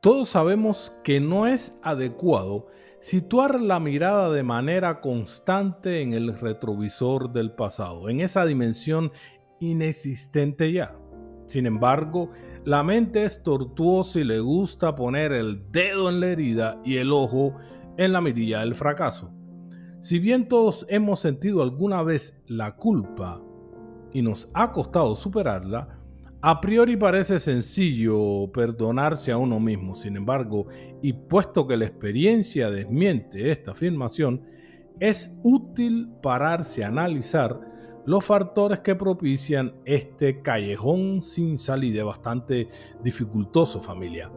Todos 0.00 0.30
sabemos 0.30 0.92
que 1.04 1.20
no 1.20 1.46
es 1.46 1.78
adecuado 1.84 2.66
situar 2.98 3.60
la 3.60 3.78
mirada 3.78 4.30
de 4.30 4.42
manera 4.42 5.00
constante 5.00 6.00
en 6.00 6.12
el 6.12 6.36
retrovisor 6.36 7.32
del 7.32 7.52
pasado, 7.52 8.08
en 8.08 8.20
esa 8.20 8.44
dimensión 8.44 9.12
inexistente 9.60 10.72
ya. 10.72 10.98
Sin 11.46 11.66
embargo, 11.66 12.30
la 12.64 12.82
mente 12.82 13.22
es 13.22 13.44
tortuosa 13.44 14.18
y 14.18 14.24
le 14.24 14.40
gusta 14.40 14.96
poner 14.96 15.30
el 15.30 15.70
dedo 15.70 16.08
en 16.08 16.18
la 16.18 16.26
herida 16.26 16.80
y 16.84 16.96
el 16.96 17.12
ojo 17.12 17.54
en 17.96 18.12
la 18.12 18.20
mirilla 18.20 18.60
del 18.60 18.74
fracaso. 18.74 19.35
Si 20.06 20.20
bien 20.20 20.46
todos 20.46 20.86
hemos 20.88 21.18
sentido 21.18 21.64
alguna 21.64 22.00
vez 22.04 22.40
la 22.46 22.76
culpa 22.76 23.42
y 24.12 24.22
nos 24.22 24.48
ha 24.54 24.70
costado 24.70 25.16
superarla, 25.16 25.98
a 26.40 26.60
priori 26.60 26.96
parece 26.96 27.40
sencillo 27.40 28.48
perdonarse 28.52 29.32
a 29.32 29.36
uno 29.36 29.58
mismo. 29.58 29.96
Sin 29.96 30.16
embargo, 30.16 30.68
y 31.02 31.12
puesto 31.12 31.66
que 31.66 31.76
la 31.76 31.86
experiencia 31.86 32.70
desmiente 32.70 33.50
esta 33.50 33.72
afirmación, 33.72 34.44
es 35.00 35.36
útil 35.42 36.12
pararse 36.22 36.84
a 36.84 36.86
analizar 36.86 37.58
los 38.04 38.24
factores 38.24 38.78
que 38.78 38.94
propician 38.94 39.74
este 39.84 40.40
callejón 40.40 41.20
sin 41.20 41.58
salida 41.58 42.04
bastante 42.04 42.68
dificultoso 43.02 43.80
familia. 43.80 44.30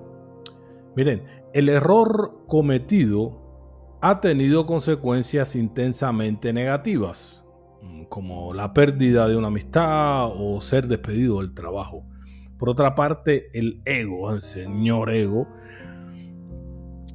Miren, 0.96 1.26
el 1.54 1.70
error 1.70 2.44
cometido 2.48 3.49
ha 4.02 4.22
tenido 4.22 4.66
consecuencias 4.66 5.56
intensamente 5.56 6.54
negativas, 6.54 7.44
mm, 7.82 8.04
como 8.06 8.54
la 8.54 8.74
pérdida 8.74 9.28
de 9.28 9.36
una 9.36 9.48
amistad 9.48 10.28
o 10.28 10.62
ser 10.62 10.88
despedido 10.88 11.40
del 11.40 11.54
trabajo. 11.54 12.06
Por 12.58 12.70
otra 12.70 12.96
parte, 12.96 13.50
el 13.54 13.82
ego, 13.86 14.32
el 14.34 14.42
señor 14.42 15.12
ego, 15.12 15.48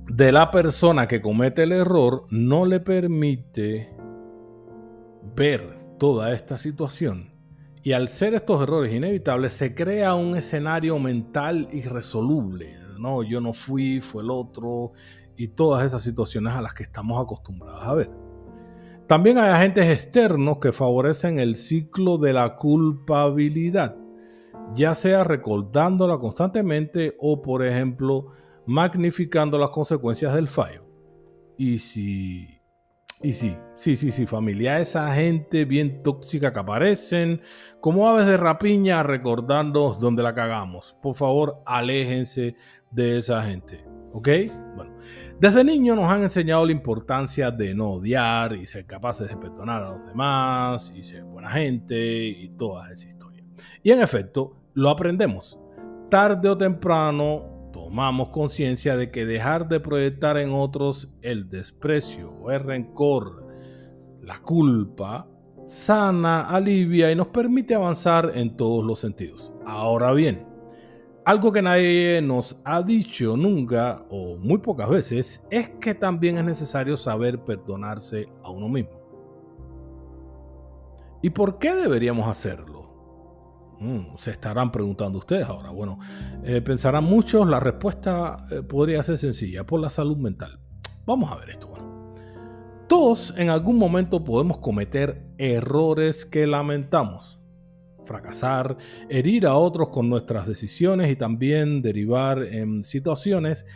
de 0.08 0.32
la 0.32 0.50
persona 0.50 1.08
que 1.08 1.22
comete 1.22 1.62
el 1.62 1.72
error 1.72 2.26
no 2.30 2.66
le 2.66 2.80
permite 2.80 3.90
ver 5.34 5.78
toda 5.98 6.32
esta 6.32 6.58
situación. 6.58 7.32
Y 7.82 7.92
al 7.92 8.08
ser 8.08 8.34
estos 8.34 8.62
errores 8.62 8.92
inevitables, 8.92 9.52
se 9.52 9.74
crea 9.74 10.14
un 10.14 10.36
escenario 10.36 10.98
mental 10.98 11.68
irresoluble. 11.72 12.78
No, 12.98 13.22
yo 13.22 13.40
no 13.40 13.52
fui, 13.52 14.00
fue 14.00 14.22
el 14.22 14.30
otro, 14.30 14.92
y 15.36 15.48
todas 15.48 15.84
esas 15.84 16.02
situaciones 16.02 16.54
a 16.54 16.62
las 16.62 16.74
que 16.74 16.82
estamos 16.82 17.22
acostumbrados 17.22 17.82
a 17.82 17.94
ver. 17.94 18.10
También 19.06 19.38
hay 19.38 19.50
agentes 19.50 19.86
externos 19.86 20.58
que 20.58 20.72
favorecen 20.72 21.38
el 21.38 21.56
ciclo 21.56 22.16
de 22.16 22.32
la 22.32 22.56
culpabilidad, 22.56 23.96
ya 24.74 24.94
sea 24.94 25.24
recordándola 25.24 26.18
constantemente 26.18 27.14
o, 27.20 27.42
por 27.42 27.64
ejemplo, 27.64 28.28
magnificando 28.66 29.58
las 29.58 29.70
consecuencias 29.70 30.32
del 30.34 30.48
fallo. 30.48 30.84
Y 31.58 31.78
si 31.78 32.54
y 33.24 33.32
sí, 33.32 33.56
sí, 33.74 33.96
sí, 33.96 34.10
sí, 34.10 34.26
familia, 34.26 34.80
esa 34.80 35.14
gente 35.14 35.64
bien 35.64 36.02
tóxica 36.02 36.52
que 36.52 36.58
aparecen 36.58 37.40
como 37.80 38.06
aves 38.06 38.26
de 38.26 38.36
rapiña 38.36 39.02
recordando 39.02 39.96
donde 39.98 40.22
la 40.22 40.34
cagamos. 40.34 40.94
Por 41.00 41.14
favor, 41.14 41.62
aléjense 41.64 42.54
de 42.90 43.16
esa 43.16 43.42
gente, 43.42 43.82
¿ok? 44.14 44.28
Bueno, 44.76 44.96
desde 45.38 45.64
niño 45.64 45.94
nos 45.94 46.10
han 46.10 46.22
enseñado 46.22 46.64
la 46.64 46.72
importancia 46.72 47.50
de 47.50 47.74
no 47.74 47.94
odiar 47.94 48.54
y 48.54 48.64
ser 48.66 48.86
capaces 48.86 49.28
de 49.28 49.36
perdonar 49.36 49.82
a 49.82 49.90
los 49.90 50.06
demás 50.06 50.92
y 50.96 51.02
ser 51.02 51.24
buena 51.24 51.50
gente 51.50 52.24
y 52.24 52.48
toda 52.56 52.90
esa 52.90 53.08
historia. 53.08 53.44
Y 53.82 53.90
en 53.90 54.00
efecto, 54.00 54.56
lo 54.74 54.88
aprendemos. 54.88 55.58
Tarde 56.08 56.48
o 56.48 56.56
temprano 56.56 57.70
tomamos 57.72 58.28
conciencia 58.28 58.96
de 58.96 59.10
que 59.10 59.26
dejar 59.26 59.68
de 59.68 59.80
proyectar 59.80 60.38
en 60.38 60.52
otros 60.52 61.12
el 61.20 61.48
desprecio 61.50 62.50
el 62.50 62.60
rencor, 62.60 63.46
la 64.22 64.38
culpa, 64.38 65.26
sana, 65.66 66.42
alivia 66.42 67.10
y 67.10 67.16
nos 67.16 67.28
permite 67.28 67.74
avanzar 67.74 68.32
en 68.34 68.56
todos 68.56 68.84
los 68.84 69.00
sentidos. 69.00 69.52
Ahora 69.66 70.12
bien, 70.12 70.46
algo 71.24 71.52
que 71.52 71.62
nadie 71.62 72.20
nos 72.22 72.56
ha 72.64 72.82
dicho 72.82 73.36
nunca 73.36 74.04
o 74.10 74.36
muy 74.36 74.58
pocas 74.58 74.88
veces 74.90 75.44
es 75.50 75.70
que 75.80 75.94
también 75.94 76.36
es 76.36 76.44
necesario 76.44 76.96
saber 76.96 77.40
perdonarse 77.40 78.28
a 78.42 78.50
uno 78.50 78.68
mismo. 78.68 79.00
¿Y 81.22 81.30
por 81.30 81.58
qué 81.58 81.74
deberíamos 81.74 82.28
hacerlo? 82.28 82.84
Mm, 83.80 84.16
se 84.16 84.30
estarán 84.32 84.70
preguntando 84.70 85.18
ustedes 85.18 85.48
ahora. 85.48 85.70
Bueno, 85.70 85.98
eh, 86.42 86.60
pensarán 86.60 87.04
muchos, 87.04 87.48
la 87.48 87.60
respuesta 87.60 88.36
eh, 88.50 88.62
podría 88.62 89.02
ser 89.02 89.16
sencilla, 89.16 89.64
por 89.64 89.80
la 89.80 89.88
salud 89.88 90.18
mental. 90.18 90.60
Vamos 91.06 91.32
a 91.32 91.36
ver 91.36 91.50
esto. 91.50 91.72
Todos 92.86 93.34
en 93.38 93.48
algún 93.48 93.78
momento 93.78 94.22
podemos 94.24 94.58
cometer 94.58 95.26
errores 95.38 96.26
que 96.26 96.46
lamentamos. 96.46 97.40
Fracasar, 98.04 98.76
herir 99.08 99.46
a 99.46 99.54
otros 99.54 99.88
con 99.88 100.08
nuestras 100.08 100.46
decisiones 100.46 101.10
y 101.10 101.16
también 101.16 101.82
derivar 101.82 102.42
en 102.42 102.84
situaciones 102.84 103.66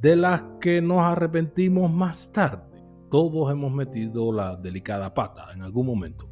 de 0.00 0.16
las 0.16 0.44
que 0.60 0.82
nos 0.82 1.00
arrepentimos 1.00 1.90
más 1.90 2.32
tarde. 2.32 2.64
Todos 3.10 3.50
hemos 3.50 3.72
metido 3.72 4.32
la 4.32 4.56
delicada 4.56 5.14
pata 5.14 5.48
en 5.52 5.62
algún 5.62 5.86
momento. 5.86 6.28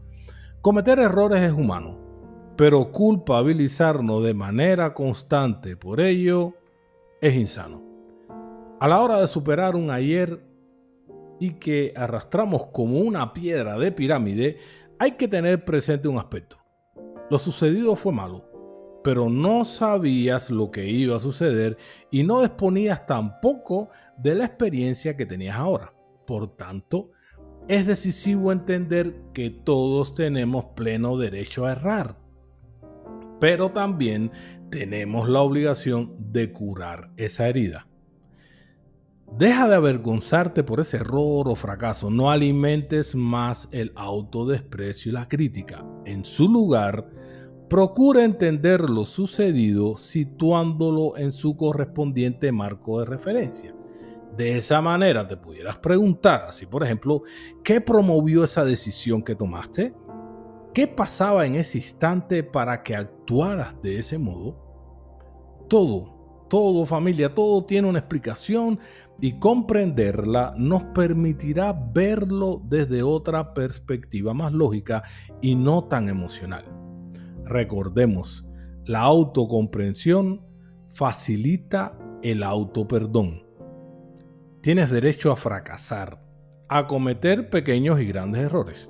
Cometer 0.60 0.98
errores 0.98 1.40
es 1.40 1.52
humano 1.52 2.04
pero 2.56 2.90
culpabilizarnos 2.92 4.22
de 4.22 4.34
manera 4.34 4.94
constante 4.94 5.76
por 5.76 6.00
ello 6.00 6.54
es 7.20 7.34
insano. 7.34 7.82
A 8.80 8.88
la 8.88 9.00
hora 9.00 9.20
de 9.20 9.26
superar 9.26 9.74
un 9.74 9.90
ayer 9.90 10.40
y 11.40 11.54
que 11.54 11.92
arrastramos 11.96 12.66
como 12.66 12.98
una 12.98 13.32
piedra 13.32 13.76
de 13.78 13.90
pirámide, 13.90 14.58
hay 14.98 15.12
que 15.12 15.26
tener 15.26 15.64
presente 15.64 16.06
un 16.06 16.18
aspecto. 16.18 16.58
Lo 17.30 17.38
sucedido 17.38 17.96
fue 17.96 18.12
malo, 18.12 18.44
pero 19.02 19.28
no 19.28 19.64
sabías 19.64 20.50
lo 20.50 20.70
que 20.70 20.88
iba 20.88 21.16
a 21.16 21.20
suceder 21.20 21.76
y 22.10 22.22
no 22.22 22.40
disponías 22.40 23.06
tampoco 23.06 23.88
de 24.18 24.34
la 24.34 24.44
experiencia 24.44 25.16
que 25.16 25.26
tenías 25.26 25.56
ahora. 25.56 25.94
Por 26.26 26.56
tanto, 26.56 27.10
es 27.68 27.86
decisivo 27.86 28.52
entender 28.52 29.14
que 29.32 29.50
todos 29.50 30.14
tenemos 30.14 30.64
pleno 30.74 31.16
derecho 31.16 31.66
a 31.66 31.72
errar 31.72 32.24
pero 33.44 33.70
también 33.70 34.30
tenemos 34.70 35.28
la 35.28 35.42
obligación 35.42 36.16
de 36.32 36.50
curar 36.50 37.10
esa 37.18 37.46
herida. 37.46 37.86
Deja 39.38 39.66
de 39.66 39.74
avergonzarte 39.74 40.62
por 40.62 40.78
ese 40.78 40.98
error 40.98 41.48
o 41.48 41.56
fracaso, 41.56 42.08
no 42.08 42.30
alimentes 42.30 43.16
más 43.16 43.68
el 43.72 43.90
autodesprecio 43.96 45.10
y 45.10 45.12
la 45.12 45.26
crítica. 45.26 45.84
En 46.04 46.24
su 46.24 46.48
lugar, 46.48 47.10
procura 47.68 48.22
entender 48.22 48.88
lo 48.88 49.04
sucedido 49.04 49.96
situándolo 49.96 51.16
en 51.16 51.32
su 51.32 51.56
correspondiente 51.56 52.52
marco 52.52 53.00
de 53.00 53.06
referencia. 53.06 53.74
De 54.36 54.56
esa 54.56 54.80
manera 54.80 55.26
te 55.26 55.36
pudieras 55.36 55.78
preguntar, 55.78 56.44
así 56.48 56.66
por 56.66 56.84
ejemplo, 56.84 57.22
¿qué 57.64 57.80
promovió 57.80 58.44
esa 58.44 58.64
decisión 58.64 59.20
que 59.20 59.34
tomaste? 59.34 59.92
¿Qué 60.72 60.86
pasaba 60.86 61.44
en 61.44 61.56
ese 61.56 61.78
instante 61.78 62.44
para 62.44 62.84
que 62.84 62.94
actuaras 62.94 63.82
de 63.82 63.98
ese 63.98 64.16
modo? 64.16 64.60
Todo, 65.68 66.46
todo 66.48 66.84
familia, 66.84 67.34
todo 67.34 67.64
tiene 67.64 67.88
una 67.88 67.98
explicación 67.98 68.78
y 69.20 69.38
comprenderla 69.38 70.54
nos 70.56 70.84
permitirá 70.84 71.72
verlo 71.72 72.62
desde 72.68 73.02
otra 73.02 73.54
perspectiva 73.54 74.34
más 74.34 74.52
lógica 74.52 75.02
y 75.40 75.54
no 75.54 75.84
tan 75.84 76.08
emocional. 76.08 76.64
Recordemos, 77.44 78.44
la 78.84 79.00
autocomprensión 79.00 80.42
facilita 80.90 81.98
el 82.22 82.42
autoperdón. 82.42 83.44
Tienes 84.60 84.90
derecho 84.90 85.30
a 85.30 85.36
fracasar, 85.36 86.22
a 86.68 86.86
cometer 86.86 87.50
pequeños 87.50 88.00
y 88.00 88.06
grandes 88.06 88.42
errores 88.42 88.88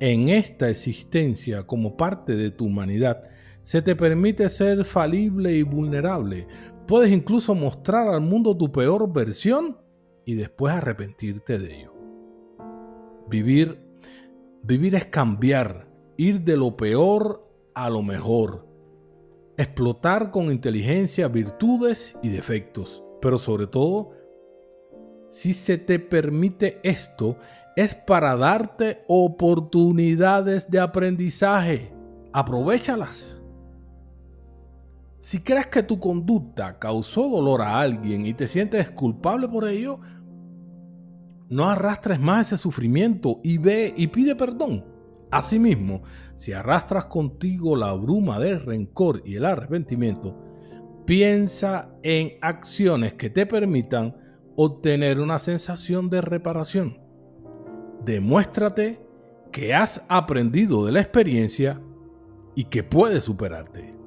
en 0.00 0.28
esta 0.28 0.70
existencia 0.70 1.64
como 1.64 1.96
parte 1.96 2.36
de 2.36 2.50
tu 2.50 2.66
humanidad, 2.66 3.24
se 3.62 3.82
te 3.82 3.96
permite 3.96 4.48
ser 4.48 4.84
falible 4.84 5.52
y 5.52 5.62
vulnerable. 5.62 6.46
Puedes 6.88 7.12
incluso 7.12 7.54
mostrar 7.54 8.08
al 8.08 8.22
mundo 8.22 8.56
tu 8.56 8.72
peor 8.72 9.12
versión 9.12 9.76
y 10.24 10.36
después 10.36 10.72
arrepentirte 10.72 11.58
de 11.58 11.80
ello. 11.80 11.92
Vivir, 13.28 13.78
vivir 14.62 14.94
es 14.94 15.04
cambiar, 15.04 15.86
ir 16.16 16.40
de 16.40 16.56
lo 16.56 16.78
peor 16.78 17.46
a 17.74 17.90
lo 17.90 18.02
mejor. 18.02 18.66
Explotar 19.58 20.30
con 20.30 20.50
inteligencia 20.50 21.28
virtudes 21.28 22.16
y 22.22 22.30
defectos, 22.30 23.04
pero 23.20 23.36
sobre 23.36 23.66
todo, 23.66 24.12
si 25.28 25.52
se 25.52 25.76
te 25.76 25.98
permite 25.98 26.80
esto, 26.82 27.36
es 27.76 27.94
para 27.94 28.34
darte 28.34 29.04
oportunidades 29.08 30.70
de 30.70 30.80
aprendizaje. 30.80 31.92
Aprovechalas. 32.32 33.37
Si 35.18 35.40
crees 35.40 35.66
que 35.66 35.82
tu 35.82 35.98
conducta 35.98 36.78
causó 36.78 37.28
dolor 37.28 37.62
a 37.62 37.80
alguien 37.80 38.24
y 38.24 38.34
te 38.34 38.46
sientes 38.46 38.90
culpable 38.90 39.48
por 39.48 39.66
ello, 39.66 40.00
no 41.48 41.68
arrastres 41.68 42.20
más 42.20 42.46
ese 42.46 42.62
sufrimiento 42.62 43.40
y 43.42 43.58
ve 43.58 43.92
y 43.96 44.06
pide 44.06 44.36
perdón. 44.36 44.84
Asimismo, 45.30 46.02
si 46.34 46.52
arrastras 46.52 47.06
contigo 47.06 47.74
la 47.74 47.92
bruma 47.94 48.38
del 48.38 48.64
rencor 48.64 49.22
y 49.24 49.34
el 49.34 49.44
arrepentimiento, 49.44 50.38
piensa 51.04 51.90
en 52.02 52.34
acciones 52.40 53.14
que 53.14 53.28
te 53.28 53.44
permitan 53.44 54.16
obtener 54.56 55.18
una 55.20 55.38
sensación 55.38 56.08
de 56.10 56.20
reparación. 56.20 56.98
Demuéstrate 58.04 59.00
que 59.50 59.74
has 59.74 60.04
aprendido 60.08 60.86
de 60.86 60.92
la 60.92 61.00
experiencia 61.00 61.80
y 62.54 62.64
que 62.64 62.84
puedes 62.84 63.24
superarte. 63.24 63.97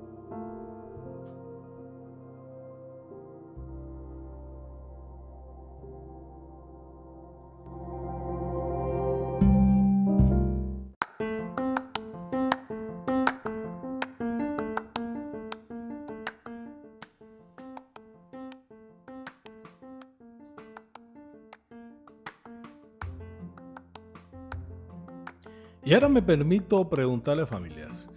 Y 25.83 25.93
ahora 25.93 26.09
me 26.09 26.21
permito 26.21 26.87
preguntarle 26.87 27.43
a 27.43 27.47
familias, 27.47 28.09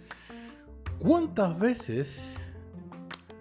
¿cuántas 0.99 1.57
veces 1.57 2.53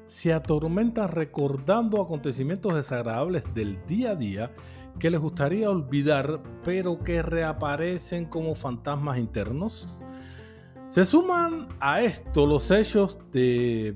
se 0.07 0.33
atormentan 0.33 1.09
recordando 1.11 2.01
acontecimientos 2.01 2.75
desagradables 2.75 3.45
del 3.53 3.85
día 3.87 4.13
a 4.13 4.17
día 4.17 4.51
que 4.99 5.11
les 5.11 5.21
gustaría 5.21 5.69
olvidar, 5.69 6.41
pero 6.65 7.01
que 7.01 7.21
reaparecen 7.21 8.25
como 8.25 8.55
fantasmas 8.55 9.19
internos? 9.19 9.99
Se 10.89 11.05
suman 11.05 11.69
a 11.81 12.01
esto 12.01 12.47
los 12.47 12.71
hechos 12.71 13.19
de 13.33 13.93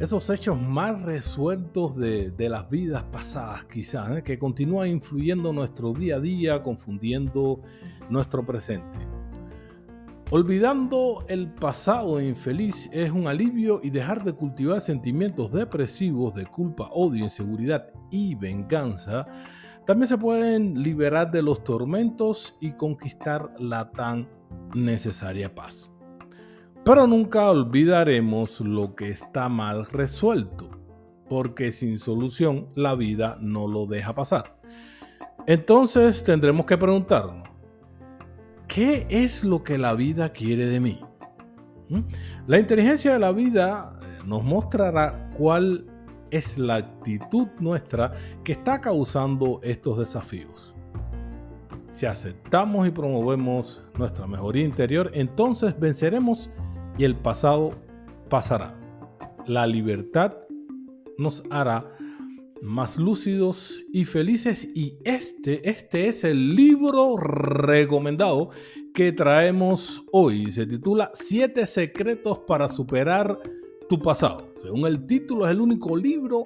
esos 0.00 0.28
hechos 0.30 0.60
más 0.60 1.02
resueltos 1.02 1.96
de, 1.96 2.32
las 2.48 2.68
vidas 2.68 3.04
pasadas, 3.04 3.64
quizás, 3.64 4.18
¿eh? 4.18 4.22
que 4.22 4.38
continúan 4.38 4.88
influyendo 4.88 5.52
nuestro 5.52 5.92
día 5.92 6.16
a 6.16 6.20
día, 6.20 6.62
confundiendo 6.62 7.60
nuestro 8.10 8.44
presente. 8.44 8.98
Olvidando 10.30 11.24
el 11.28 11.52
pasado 11.52 12.20
infeliz 12.20 12.90
es 12.92 13.10
un 13.12 13.28
alivio 13.28 13.80
y 13.82 13.90
dejar 13.90 14.24
de 14.24 14.32
cultivar 14.32 14.80
sentimientos 14.80 15.52
depresivos 15.52 16.34
de 16.34 16.46
culpa, 16.46 16.88
odio, 16.92 17.22
inseguridad 17.22 17.86
y 18.10 18.34
venganza, 18.34 19.26
también 19.86 20.08
se 20.08 20.18
pueden 20.18 20.82
liberar 20.82 21.30
de 21.30 21.42
los 21.42 21.62
tormentos 21.62 22.56
y 22.58 22.72
conquistar 22.72 23.54
la 23.58 23.92
tan 23.92 24.28
necesaria 24.74 25.54
paz. 25.54 25.93
Pero 26.84 27.06
nunca 27.06 27.48
olvidaremos 27.48 28.60
lo 28.60 28.94
que 28.94 29.08
está 29.08 29.48
mal 29.48 29.86
resuelto, 29.86 30.68
porque 31.30 31.72
sin 31.72 31.98
solución 31.98 32.68
la 32.74 32.94
vida 32.94 33.38
no 33.40 33.66
lo 33.66 33.86
deja 33.86 34.14
pasar. 34.14 34.60
Entonces 35.46 36.22
tendremos 36.22 36.66
que 36.66 36.76
preguntarnos, 36.76 37.48
¿qué 38.68 39.06
es 39.08 39.44
lo 39.44 39.62
que 39.62 39.78
la 39.78 39.94
vida 39.94 40.28
quiere 40.28 40.66
de 40.66 40.80
mí? 40.80 41.00
¿Mm? 41.88 42.00
La 42.46 42.58
inteligencia 42.58 43.14
de 43.14 43.18
la 43.18 43.32
vida 43.32 43.98
eh, 44.02 44.22
nos 44.26 44.44
mostrará 44.44 45.30
cuál 45.38 45.86
es 46.30 46.58
la 46.58 46.76
actitud 46.76 47.48
nuestra 47.60 48.12
que 48.42 48.52
está 48.52 48.80
causando 48.80 49.60
estos 49.62 49.98
desafíos. 49.98 50.74
Si 51.90 52.04
aceptamos 52.06 52.88
y 52.88 52.90
promovemos 52.90 53.82
nuestra 53.96 54.26
mejoría 54.26 54.64
interior, 54.64 55.10
entonces 55.14 55.78
venceremos 55.78 56.50
y 56.98 57.04
el 57.04 57.16
pasado 57.16 57.72
pasará. 58.28 58.78
La 59.46 59.66
libertad 59.66 60.34
nos 61.18 61.42
hará 61.50 61.94
más 62.62 62.96
lúcidos 62.96 63.78
y 63.92 64.06
felices 64.06 64.66
y 64.74 64.96
este, 65.04 65.68
este 65.68 66.08
es 66.08 66.24
el 66.24 66.56
libro 66.56 67.16
recomendado 67.18 68.48
que 68.94 69.12
traemos 69.12 70.02
hoy. 70.12 70.50
Se 70.50 70.66
titula 70.66 71.10
Siete 71.12 71.66
secretos 71.66 72.38
para 72.46 72.68
superar 72.68 73.38
tu 73.88 74.00
pasado. 74.00 74.52
Según 74.56 74.86
el 74.86 75.06
título 75.06 75.44
es 75.44 75.52
el 75.52 75.60
único 75.60 75.94
libro 75.94 76.42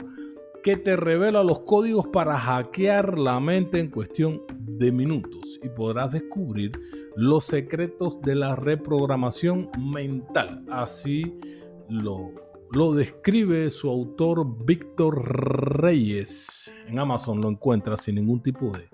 que 0.68 0.76
te 0.76 0.96
revela 0.96 1.42
los 1.42 1.60
códigos 1.60 2.08
para 2.08 2.36
hackear 2.36 3.18
la 3.18 3.40
mente 3.40 3.80
en 3.80 3.88
cuestión 3.88 4.42
de 4.58 4.92
minutos 4.92 5.58
y 5.62 5.70
podrás 5.70 6.10
descubrir 6.10 6.72
los 7.16 7.44
secretos 7.44 8.20
de 8.20 8.34
la 8.34 8.54
reprogramación 8.54 9.70
mental. 9.78 10.66
Así 10.70 11.38
lo, 11.88 12.32
lo 12.70 12.92
describe 12.92 13.70
su 13.70 13.88
autor 13.88 14.66
Víctor 14.66 15.80
Reyes. 15.80 16.70
En 16.86 16.98
Amazon 16.98 17.40
lo 17.40 17.48
encuentra 17.48 17.96
sin 17.96 18.16
ningún 18.16 18.42
tipo 18.42 18.70
de, 18.70 18.90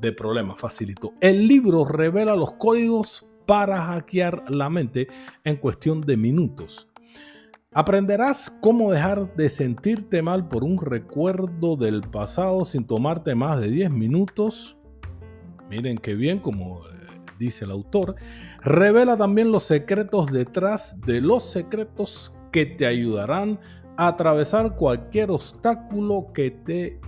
de 0.00 0.10
problema, 0.10 0.56
facilito. 0.56 1.12
El 1.20 1.46
libro 1.46 1.84
revela 1.84 2.34
los 2.34 2.54
códigos 2.54 3.24
para 3.46 3.80
hackear 3.80 4.50
la 4.50 4.68
mente 4.68 5.06
en 5.44 5.54
cuestión 5.54 6.00
de 6.00 6.16
minutos. 6.16 6.91
Aprenderás 7.74 8.50
cómo 8.60 8.92
dejar 8.92 9.34
de 9.34 9.48
sentirte 9.48 10.20
mal 10.20 10.46
por 10.46 10.62
un 10.62 10.78
recuerdo 10.78 11.76
del 11.76 12.02
pasado 12.02 12.66
sin 12.66 12.84
tomarte 12.84 13.34
más 13.34 13.60
de 13.60 13.68
10 13.68 13.90
minutos. 13.90 14.76
Miren 15.70 15.96
qué 15.96 16.14
bien, 16.14 16.38
como 16.38 16.82
dice 17.38 17.64
el 17.64 17.70
autor, 17.70 18.16
revela 18.60 19.16
también 19.16 19.50
los 19.50 19.62
secretos 19.62 20.30
detrás 20.30 21.00
de 21.00 21.22
los 21.22 21.44
secretos 21.44 22.34
que 22.50 22.66
te 22.66 22.84
ayudarán 22.84 23.58
a 23.96 24.08
atravesar 24.08 24.76
cualquier 24.76 25.30
obstáculo 25.30 26.26
que 26.34 26.50
te, 26.50 27.00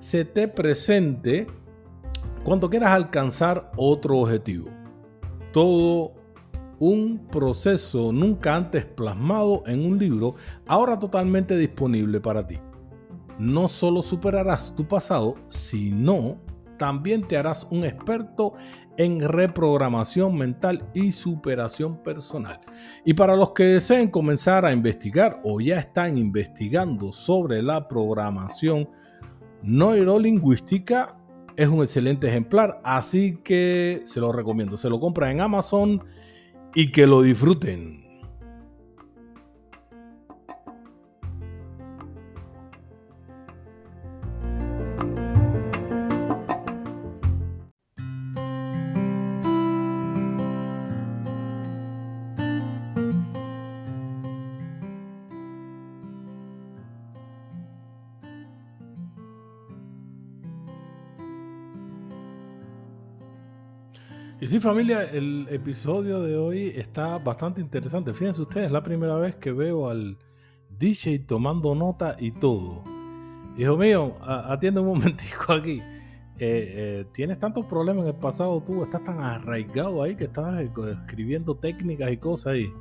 se 0.00 0.24
te 0.24 0.48
presente 0.48 1.46
cuando 2.44 2.70
quieras 2.70 2.92
alcanzar 2.92 3.70
otro 3.76 4.20
objetivo. 4.20 4.70
Todo 5.52 6.21
un 6.82 7.28
proceso 7.28 8.12
nunca 8.12 8.56
antes 8.56 8.84
plasmado 8.84 9.62
en 9.66 9.86
un 9.86 9.98
libro, 9.98 10.34
ahora 10.66 10.98
totalmente 10.98 11.56
disponible 11.56 12.20
para 12.20 12.44
ti. 12.44 12.58
No 13.38 13.68
solo 13.68 14.02
superarás 14.02 14.74
tu 14.74 14.88
pasado, 14.88 15.36
sino 15.46 16.38
también 16.78 17.22
te 17.22 17.36
harás 17.36 17.68
un 17.70 17.84
experto 17.84 18.54
en 18.96 19.20
reprogramación 19.20 20.36
mental 20.36 20.84
y 20.92 21.12
superación 21.12 22.02
personal. 22.02 22.58
Y 23.04 23.14
para 23.14 23.36
los 23.36 23.52
que 23.52 23.62
deseen 23.62 24.10
comenzar 24.10 24.64
a 24.64 24.72
investigar 24.72 25.40
o 25.44 25.60
ya 25.60 25.78
están 25.78 26.18
investigando 26.18 27.12
sobre 27.12 27.62
la 27.62 27.86
programación 27.86 28.88
neurolingüística, 29.62 31.16
es 31.54 31.68
un 31.68 31.82
excelente 31.82 32.26
ejemplar, 32.26 32.80
así 32.82 33.38
que 33.44 34.02
se 34.04 34.18
lo 34.18 34.32
recomiendo. 34.32 34.76
Se 34.76 34.90
lo 34.90 34.98
compra 34.98 35.30
en 35.30 35.40
Amazon 35.40 36.02
y 36.74 36.92
que 36.92 37.06
lo 37.06 37.22
disfruten. 37.22 38.01
Y 64.42 64.48
sí, 64.48 64.58
familia, 64.58 65.04
el 65.04 65.46
episodio 65.52 66.20
de 66.20 66.36
hoy 66.36 66.72
está 66.74 67.16
bastante 67.18 67.60
interesante. 67.60 68.12
Fíjense 68.12 68.42
ustedes, 68.42 68.66
es 68.66 68.72
la 68.72 68.82
primera 68.82 69.14
vez 69.14 69.36
que 69.36 69.52
veo 69.52 69.88
al 69.88 70.18
DJ 70.68 71.20
tomando 71.20 71.76
nota 71.76 72.16
y 72.18 72.32
todo. 72.32 72.82
Hijo 73.56 73.76
mío, 73.76 74.16
atiende 74.20 74.80
un 74.80 74.86
momentico 74.98 75.52
aquí. 75.52 75.80
Eh, 75.80 76.40
eh, 76.40 77.06
tienes 77.12 77.38
tantos 77.38 77.66
problemas 77.66 78.02
en 78.02 78.08
el 78.08 78.16
pasado, 78.16 78.60
tú 78.60 78.82
estás 78.82 79.04
tan 79.04 79.20
arraigado 79.20 80.02
ahí 80.02 80.16
que 80.16 80.24
estás 80.24 80.60
eh, 80.60 80.72
escribiendo 81.00 81.54
técnicas 81.54 82.10
y 82.10 82.16
cosas 82.16 82.54
ahí. 82.54 82.72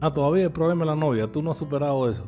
Ah, 0.00 0.14
todavía 0.14 0.44
el 0.44 0.52
problema 0.52 0.84
es 0.84 0.86
la 0.86 0.96
novia, 0.96 1.30
tú 1.30 1.42
no 1.42 1.50
has 1.50 1.58
superado 1.58 2.08
eso. 2.08 2.26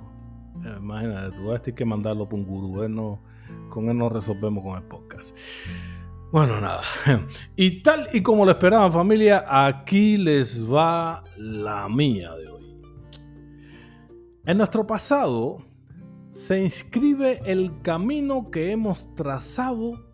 imagínate, 0.78 1.38
tú 1.38 1.46
vas 1.46 1.60
a 1.60 1.62
tener 1.62 1.74
que 1.74 1.84
mandarlo 1.86 2.28
por 2.28 2.38
un 2.38 2.44
gurú, 2.44 2.86
no, 2.86 3.22
con 3.70 3.88
él 3.88 3.96
no 3.96 4.10
resolvemos 4.10 4.62
con 4.62 4.76
el 4.76 4.82
podcast. 4.82 5.34
Bueno, 6.32 6.60
nada. 6.60 6.82
Y 7.56 7.82
tal 7.82 8.08
y 8.12 8.22
como 8.22 8.44
lo 8.44 8.52
esperaban 8.52 8.92
familia, 8.92 9.44
aquí 9.48 10.16
les 10.16 10.64
va 10.64 11.24
la 11.36 11.88
mía 11.88 12.32
de 12.36 12.48
hoy. 12.48 12.80
En 14.46 14.58
nuestro 14.58 14.86
pasado 14.86 15.58
se 16.32 16.62
inscribe 16.62 17.40
el 17.44 17.82
camino 17.82 18.50
que 18.50 18.70
hemos 18.70 19.12
trazado 19.16 20.06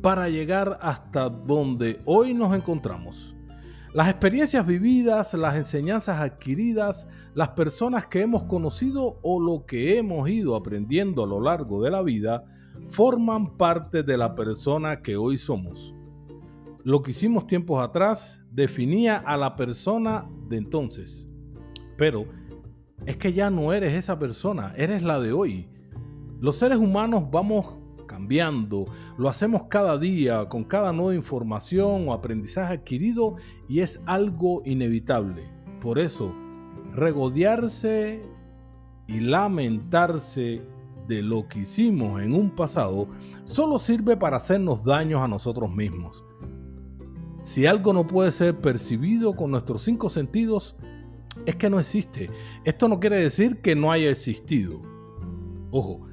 para 0.00 0.28
llegar 0.28 0.78
hasta 0.80 1.28
donde 1.28 2.00
hoy 2.04 2.34
nos 2.34 2.54
encontramos. 2.54 3.34
Las 3.94 4.08
experiencias 4.08 4.66
vividas, 4.66 5.32
las 5.32 5.56
enseñanzas 5.56 6.20
adquiridas, 6.20 7.08
las 7.34 7.50
personas 7.50 8.06
que 8.06 8.20
hemos 8.20 8.44
conocido 8.44 9.18
o 9.22 9.40
lo 9.40 9.64
que 9.64 9.96
hemos 9.96 10.28
ido 10.28 10.56
aprendiendo 10.56 11.24
a 11.24 11.26
lo 11.26 11.40
largo 11.40 11.82
de 11.82 11.90
la 11.90 12.02
vida 12.02 12.44
forman 12.90 13.56
parte 13.56 14.02
de 14.02 14.16
la 14.18 14.34
persona 14.34 15.00
que 15.00 15.16
hoy 15.16 15.38
somos. 15.38 15.94
Lo 16.84 17.00
que 17.00 17.12
hicimos 17.12 17.46
tiempos 17.46 17.82
atrás 17.82 18.42
definía 18.50 19.16
a 19.16 19.36
la 19.38 19.56
persona 19.56 20.28
de 20.48 20.58
entonces. 20.58 21.28
Pero 21.96 22.26
es 23.06 23.16
que 23.16 23.32
ya 23.32 23.50
no 23.50 23.72
eres 23.72 23.94
esa 23.94 24.18
persona, 24.18 24.74
eres 24.76 25.02
la 25.02 25.18
de 25.18 25.32
hoy. 25.32 25.68
Los 26.40 26.56
seres 26.56 26.78
humanos 26.78 27.24
vamos 27.30 27.78
cambiando, 28.18 28.86
lo 29.16 29.28
hacemos 29.28 29.66
cada 29.68 29.96
día 29.96 30.48
con 30.48 30.64
cada 30.64 30.92
nueva 30.92 31.14
información 31.14 32.08
o 32.08 32.12
aprendizaje 32.12 32.74
adquirido 32.74 33.36
y 33.68 33.78
es 33.78 34.00
algo 34.06 34.60
inevitable. 34.64 35.48
Por 35.80 36.00
eso, 36.00 36.34
regodearse 36.92 38.20
y 39.06 39.20
lamentarse 39.20 40.62
de 41.06 41.22
lo 41.22 41.46
que 41.46 41.60
hicimos 41.60 42.20
en 42.20 42.34
un 42.34 42.50
pasado 42.50 43.06
solo 43.44 43.78
sirve 43.78 44.16
para 44.16 44.38
hacernos 44.38 44.82
daños 44.82 45.22
a 45.22 45.28
nosotros 45.28 45.72
mismos. 45.72 46.24
Si 47.42 47.66
algo 47.66 47.92
no 47.92 48.04
puede 48.04 48.32
ser 48.32 48.60
percibido 48.60 49.36
con 49.36 49.52
nuestros 49.52 49.82
cinco 49.82 50.10
sentidos, 50.10 50.74
es 51.46 51.54
que 51.54 51.70
no 51.70 51.78
existe. 51.78 52.30
Esto 52.64 52.88
no 52.88 52.98
quiere 52.98 53.16
decir 53.16 53.60
que 53.60 53.76
no 53.76 53.92
haya 53.92 54.10
existido. 54.10 54.82
Ojo, 55.70 56.08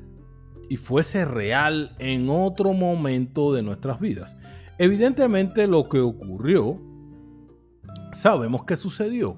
y 0.70 0.78
fuese 0.78 1.26
real 1.26 1.96
en 2.00 2.30
otro 2.30 2.74
momento 2.74 3.54
de 3.54 3.64
nuestras 3.64 4.00
vidas. 4.00 4.38
Evidentemente 4.78 5.68
lo 5.68 5.88
que 5.88 6.00
ocurrió, 6.00 6.82
sabemos 8.12 8.66
que 8.66 8.76
sucedió, 8.76 9.38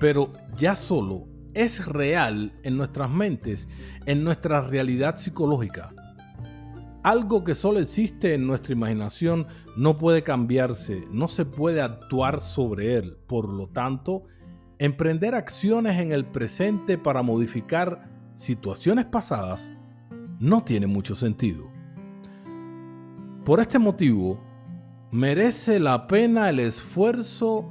pero 0.00 0.32
ya 0.56 0.74
solo 0.76 1.26
es 1.54 1.86
real 1.86 2.52
en 2.62 2.76
nuestras 2.76 3.10
mentes, 3.10 3.68
en 4.06 4.24
nuestra 4.24 4.60
realidad 4.60 5.16
psicológica. 5.16 5.92
Algo 7.02 7.44
que 7.44 7.54
solo 7.54 7.78
existe 7.78 8.34
en 8.34 8.46
nuestra 8.46 8.72
imaginación 8.72 9.46
no 9.76 9.98
puede 9.98 10.22
cambiarse, 10.22 11.04
no 11.10 11.28
se 11.28 11.44
puede 11.44 11.80
actuar 11.80 12.40
sobre 12.40 12.96
él. 12.96 13.16
Por 13.26 13.48
lo 13.48 13.68
tanto, 13.68 14.24
emprender 14.78 15.34
acciones 15.34 15.98
en 15.98 16.12
el 16.12 16.26
presente 16.26 16.98
para 16.98 17.22
modificar 17.22 18.10
situaciones 18.34 19.06
pasadas 19.06 19.72
no 20.38 20.62
tiene 20.62 20.86
mucho 20.86 21.14
sentido. 21.14 21.70
Por 23.44 23.60
este 23.60 23.78
motivo, 23.78 24.40
merece 25.10 25.80
la 25.80 26.06
pena 26.06 26.50
el 26.50 26.60
esfuerzo 26.60 27.70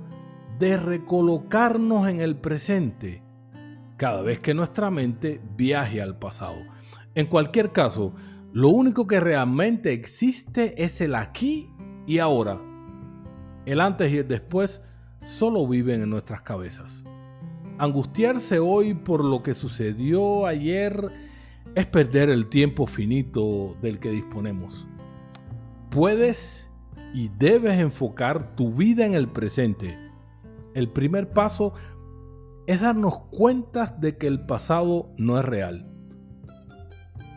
de 0.59 0.77
recolocarnos 0.77 2.07
en 2.07 2.19
el 2.19 2.35
presente 2.35 3.23
cada 3.95 4.21
vez 4.21 4.39
que 4.39 4.53
nuestra 4.53 4.91
mente 4.91 5.41
viaje 5.55 6.01
al 6.01 6.17
pasado. 6.17 6.57
En 7.15 7.27
cualquier 7.27 7.71
caso, 7.71 8.13
lo 8.53 8.69
único 8.69 9.07
que 9.07 9.19
realmente 9.19 9.91
existe 9.93 10.83
es 10.83 11.01
el 11.01 11.15
aquí 11.15 11.69
y 12.05 12.19
ahora. 12.19 12.61
El 13.65 13.81
antes 13.81 14.11
y 14.11 14.19
el 14.19 14.27
después 14.27 14.81
solo 15.23 15.67
viven 15.67 16.01
en 16.01 16.09
nuestras 16.09 16.41
cabezas. 16.41 17.03
Angustiarse 17.79 18.59
hoy 18.59 18.93
por 18.93 19.23
lo 19.23 19.43
que 19.43 19.53
sucedió 19.53 20.45
ayer 20.45 21.26
es 21.77 21.85
perder 21.85 22.31
el 22.31 22.47
tiempo 22.47 22.87
finito 22.87 23.77
del 23.83 23.99
que 23.99 24.09
disponemos. 24.09 24.87
Puedes 25.91 26.71
y 27.13 27.29
debes 27.37 27.77
enfocar 27.77 28.55
tu 28.55 28.73
vida 28.73 29.05
en 29.05 29.13
el 29.13 29.27
presente. 29.27 29.95
El 30.73 30.89
primer 30.89 31.33
paso 31.33 31.73
es 32.65 32.81
darnos 32.81 33.19
cuenta 33.29 33.95
de 33.95 34.17
que 34.17 34.25
el 34.25 34.47
pasado 34.47 35.11
no 35.17 35.37
es 35.37 35.45
real. 35.45 35.87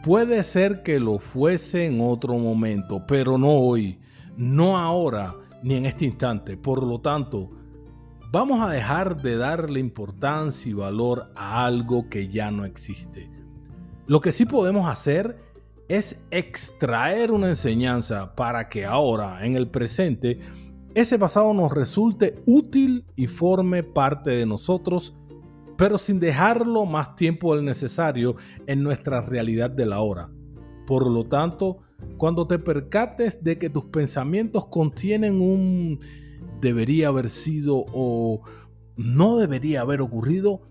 Puede 0.03 0.43
ser 0.43 0.83
que 0.83 1.01
lo 1.01 1.19
fuese 1.19 1.85
en 1.85 2.01
otro 2.01 2.39
momento, 2.39 3.05
pero 3.07 3.37
no 3.37 3.51
hoy, 3.51 4.01
no 4.39 4.79
ahora, 4.79 5.37
ni 5.63 5.75
en 5.75 5.85
este 5.85 6.07
instante. 6.07 6.57
Por 6.57 6.83
lo 6.83 7.03
tanto, 7.03 7.51
vamos 8.33 8.63
a 8.63 8.71
dejar 8.71 9.21
de 9.21 9.37
darle 9.37 9.81
importancia 9.81 10.71
y 10.71 10.73
valor 10.73 11.31
a 11.37 11.67
algo 11.67 12.09
que 12.09 12.29
ya 12.29 12.51
no 12.51 12.65
existe. 12.65 13.29
Lo 14.11 14.21
que 14.21 14.33
sí 14.33 14.45
podemos 14.45 14.89
hacer 14.89 15.37
es 15.87 16.19
extraer 16.33 17.31
una 17.31 17.47
enseñanza 17.47 18.35
para 18.35 18.69
que 18.69 18.85
ahora, 18.85 19.47
en 19.47 19.55
el 19.55 19.69
presente, 19.69 20.41
ese 20.97 21.17
pasado 21.17 21.55
nos 21.55 21.71
resulte 21.71 22.43
útil 22.45 23.05
y 23.15 23.29
forme 23.29 23.85
parte 23.85 24.31
de 24.31 24.47
nosotros, 24.47 25.17
pero 25.79 25.97
sin 25.97 26.19
dejarlo 26.19 26.87
más 26.87 27.15
tiempo 27.15 27.55
del 27.55 27.65
necesario 27.65 28.35
en 28.67 28.83
nuestra 28.83 29.21
realidad 29.21 29.71
de 29.71 29.87
la 29.87 30.01
hora. 30.01 30.29
Por 30.89 31.09
lo 31.09 31.27
tanto, 31.27 31.79
cuando 32.17 32.49
te 32.49 32.59
percates 32.59 33.45
de 33.45 33.59
que 33.59 33.71
tus 33.71 33.85
pensamientos 33.85 34.67
contienen 34.67 35.41
un 35.41 36.01
debería 36.61 37.07
haber 37.07 37.29
sido 37.29 37.85
o 37.93 38.43
no 38.97 39.37
debería 39.37 39.83
haber 39.83 40.01
ocurrido, 40.01 40.63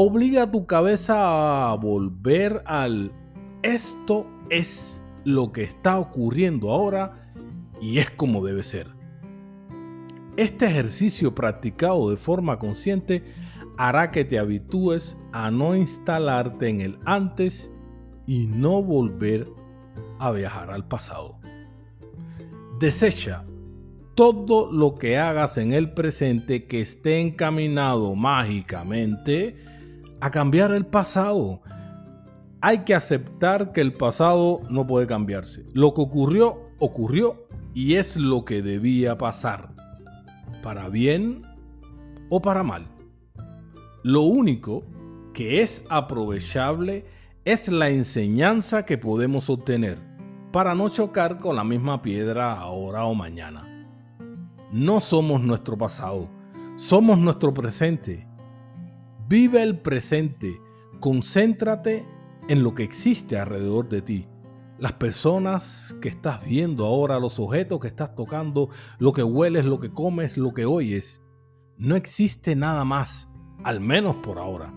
obliga 0.00 0.44
a 0.44 0.50
tu 0.52 0.64
cabeza 0.64 1.72
a 1.72 1.74
volver 1.74 2.62
al 2.66 3.10
esto 3.62 4.28
es 4.48 5.02
lo 5.24 5.50
que 5.50 5.64
está 5.64 5.98
ocurriendo 5.98 6.70
ahora 6.70 7.32
y 7.80 7.98
es 7.98 8.08
como 8.08 8.46
debe 8.46 8.62
ser. 8.62 8.86
Este 10.36 10.66
ejercicio 10.66 11.34
practicado 11.34 12.10
de 12.10 12.16
forma 12.16 12.60
consciente 12.60 13.24
hará 13.76 14.12
que 14.12 14.24
te 14.24 14.38
habitúes 14.38 15.18
a 15.32 15.50
no 15.50 15.74
instalarte 15.74 16.68
en 16.68 16.80
el 16.80 16.98
antes 17.04 17.72
y 18.24 18.46
no 18.46 18.80
volver 18.80 19.48
a 20.20 20.30
viajar 20.30 20.70
al 20.70 20.86
pasado. 20.86 21.40
Desecha 22.78 23.44
todo 24.14 24.70
lo 24.70 24.94
que 24.94 25.18
hagas 25.18 25.58
en 25.58 25.72
el 25.72 25.92
presente 25.92 26.68
que 26.68 26.82
esté 26.82 27.18
encaminado 27.18 28.14
mágicamente 28.14 29.56
a 30.20 30.30
cambiar 30.30 30.72
el 30.72 30.86
pasado. 30.86 31.60
Hay 32.60 32.80
que 32.80 32.94
aceptar 32.94 33.72
que 33.72 33.80
el 33.80 33.92
pasado 33.92 34.60
no 34.68 34.86
puede 34.86 35.06
cambiarse. 35.06 35.66
Lo 35.74 35.94
que 35.94 36.00
ocurrió, 36.00 36.70
ocurrió 36.78 37.46
y 37.74 37.94
es 37.94 38.16
lo 38.16 38.44
que 38.44 38.62
debía 38.62 39.16
pasar. 39.16 39.74
Para 40.62 40.88
bien 40.88 41.42
o 42.30 42.42
para 42.42 42.62
mal. 42.62 42.88
Lo 44.02 44.22
único 44.22 44.84
que 45.34 45.60
es 45.60 45.84
aprovechable 45.88 47.06
es 47.44 47.68
la 47.68 47.88
enseñanza 47.88 48.84
que 48.84 48.98
podemos 48.98 49.48
obtener 49.48 49.98
para 50.52 50.74
no 50.74 50.88
chocar 50.88 51.38
con 51.38 51.56
la 51.56 51.64
misma 51.64 52.02
piedra 52.02 52.54
ahora 52.54 53.04
o 53.04 53.14
mañana. 53.14 53.86
No 54.72 55.00
somos 55.00 55.40
nuestro 55.40 55.78
pasado, 55.78 56.28
somos 56.76 57.18
nuestro 57.18 57.54
presente 57.54 58.27
Vive 59.28 59.62
el 59.62 59.78
presente. 59.78 60.58
Concéntrate 61.00 62.08
en 62.48 62.62
lo 62.62 62.74
que 62.74 62.82
existe 62.82 63.38
alrededor 63.38 63.86
de 63.90 64.00
ti. 64.00 64.26
Las 64.78 64.94
personas 64.94 65.94
que 66.00 66.08
estás 66.08 66.42
viendo 66.46 66.86
ahora, 66.86 67.20
los 67.20 67.38
objetos 67.38 67.78
que 67.78 67.88
estás 67.88 68.14
tocando, 68.14 68.70
lo 68.98 69.12
que 69.12 69.22
hueles, 69.22 69.66
lo 69.66 69.80
que 69.80 69.90
comes, 69.90 70.38
lo 70.38 70.54
que 70.54 70.64
oyes. 70.64 71.22
No 71.76 71.94
existe 71.94 72.56
nada 72.56 72.86
más, 72.86 73.30
al 73.64 73.80
menos 73.80 74.16
por 74.16 74.38
ahora. 74.38 74.72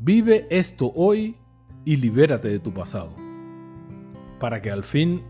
Vive 0.00 0.48
esto 0.50 0.90
hoy 0.96 1.38
y 1.84 1.98
libérate 1.98 2.48
de 2.48 2.58
tu 2.58 2.74
pasado. 2.74 3.14
Para 4.40 4.60
que 4.60 4.72
al 4.72 4.82
fin, 4.82 5.22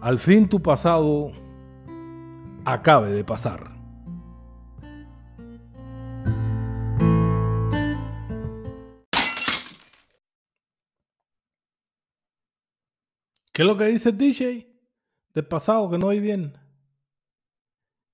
al 0.00 0.20
fin 0.20 0.48
tu 0.48 0.62
pasado 0.62 1.32
acabe 2.64 3.10
de 3.10 3.24
pasar. 3.24 3.73
¿Qué 13.54 13.62
es 13.62 13.68
lo 13.68 13.76
que 13.76 13.84
dice 13.84 14.10
DJ? 14.10 14.68
Del 15.32 15.46
pasado, 15.46 15.88
que 15.88 15.96
no 15.96 16.08
hay 16.08 16.18
bien. 16.18 16.58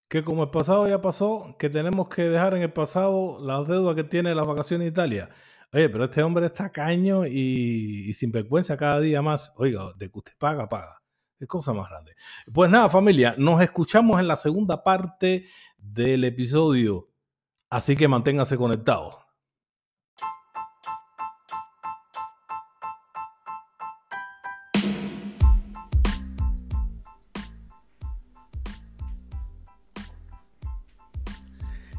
Que 0.07 0.23
como 0.23 0.43
el 0.43 0.51
pasado 0.51 0.87
ya 0.87 1.01
pasó, 1.01 1.57
que 1.59 1.71
tenemos 1.71 2.11
que 2.11 2.25
dejar 2.25 2.55
en 2.55 2.61
el 2.61 2.73
pasado 2.75 3.39
las 3.41 3.67
deudas 3.67 3.97
que 3.97 4.05
tiene 4.05 4.35
la 4.35 4.45
vacaciones 4.45 4.87
en 4.87 4.93
Italia. 4.93 5.31
Oye, 5.73 5.89
pero 5.89 6.05
este 6.05 6.23
hombre 6.23 6.45
está 6.45 6.71
caño 6.71 7.25
y, 7.27 8.13
sin 8.13 8.31
vergüenza 8.31 8.77
cada 8.77 9.01
día 9.01 9.23
más. 9.23 9.51
Oiga, 9.57 9.95
de 9.97 10.11
que 10.11 10.19
usted 10.19 10.35
paga, 10.39 10.69
paga. 10.69 11.01
Es 11.39 11.49
cosa 11.49 11.73
más 11.73 11.89
grande. 11.89 12.13
Pues 12.53 12.71
nada, 12.71 12.91
familia, 12.91 13.35
nos 13.39 13.63
escuchamos 13.63 14.21
en 14.21 14.29
la 14.29 14.37
segunda 14.37 14.85
parte 14.85 15.47
del 15.79 16.23
episodio. 16.25 17.09
Así 17.71 17.97
que 17.97 18.09
manténgase 18.09 18.59
conectados. 18.59 19.17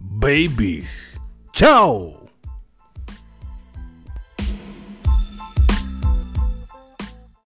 babies. 0.00 1.18
Chao. 1.52 2.29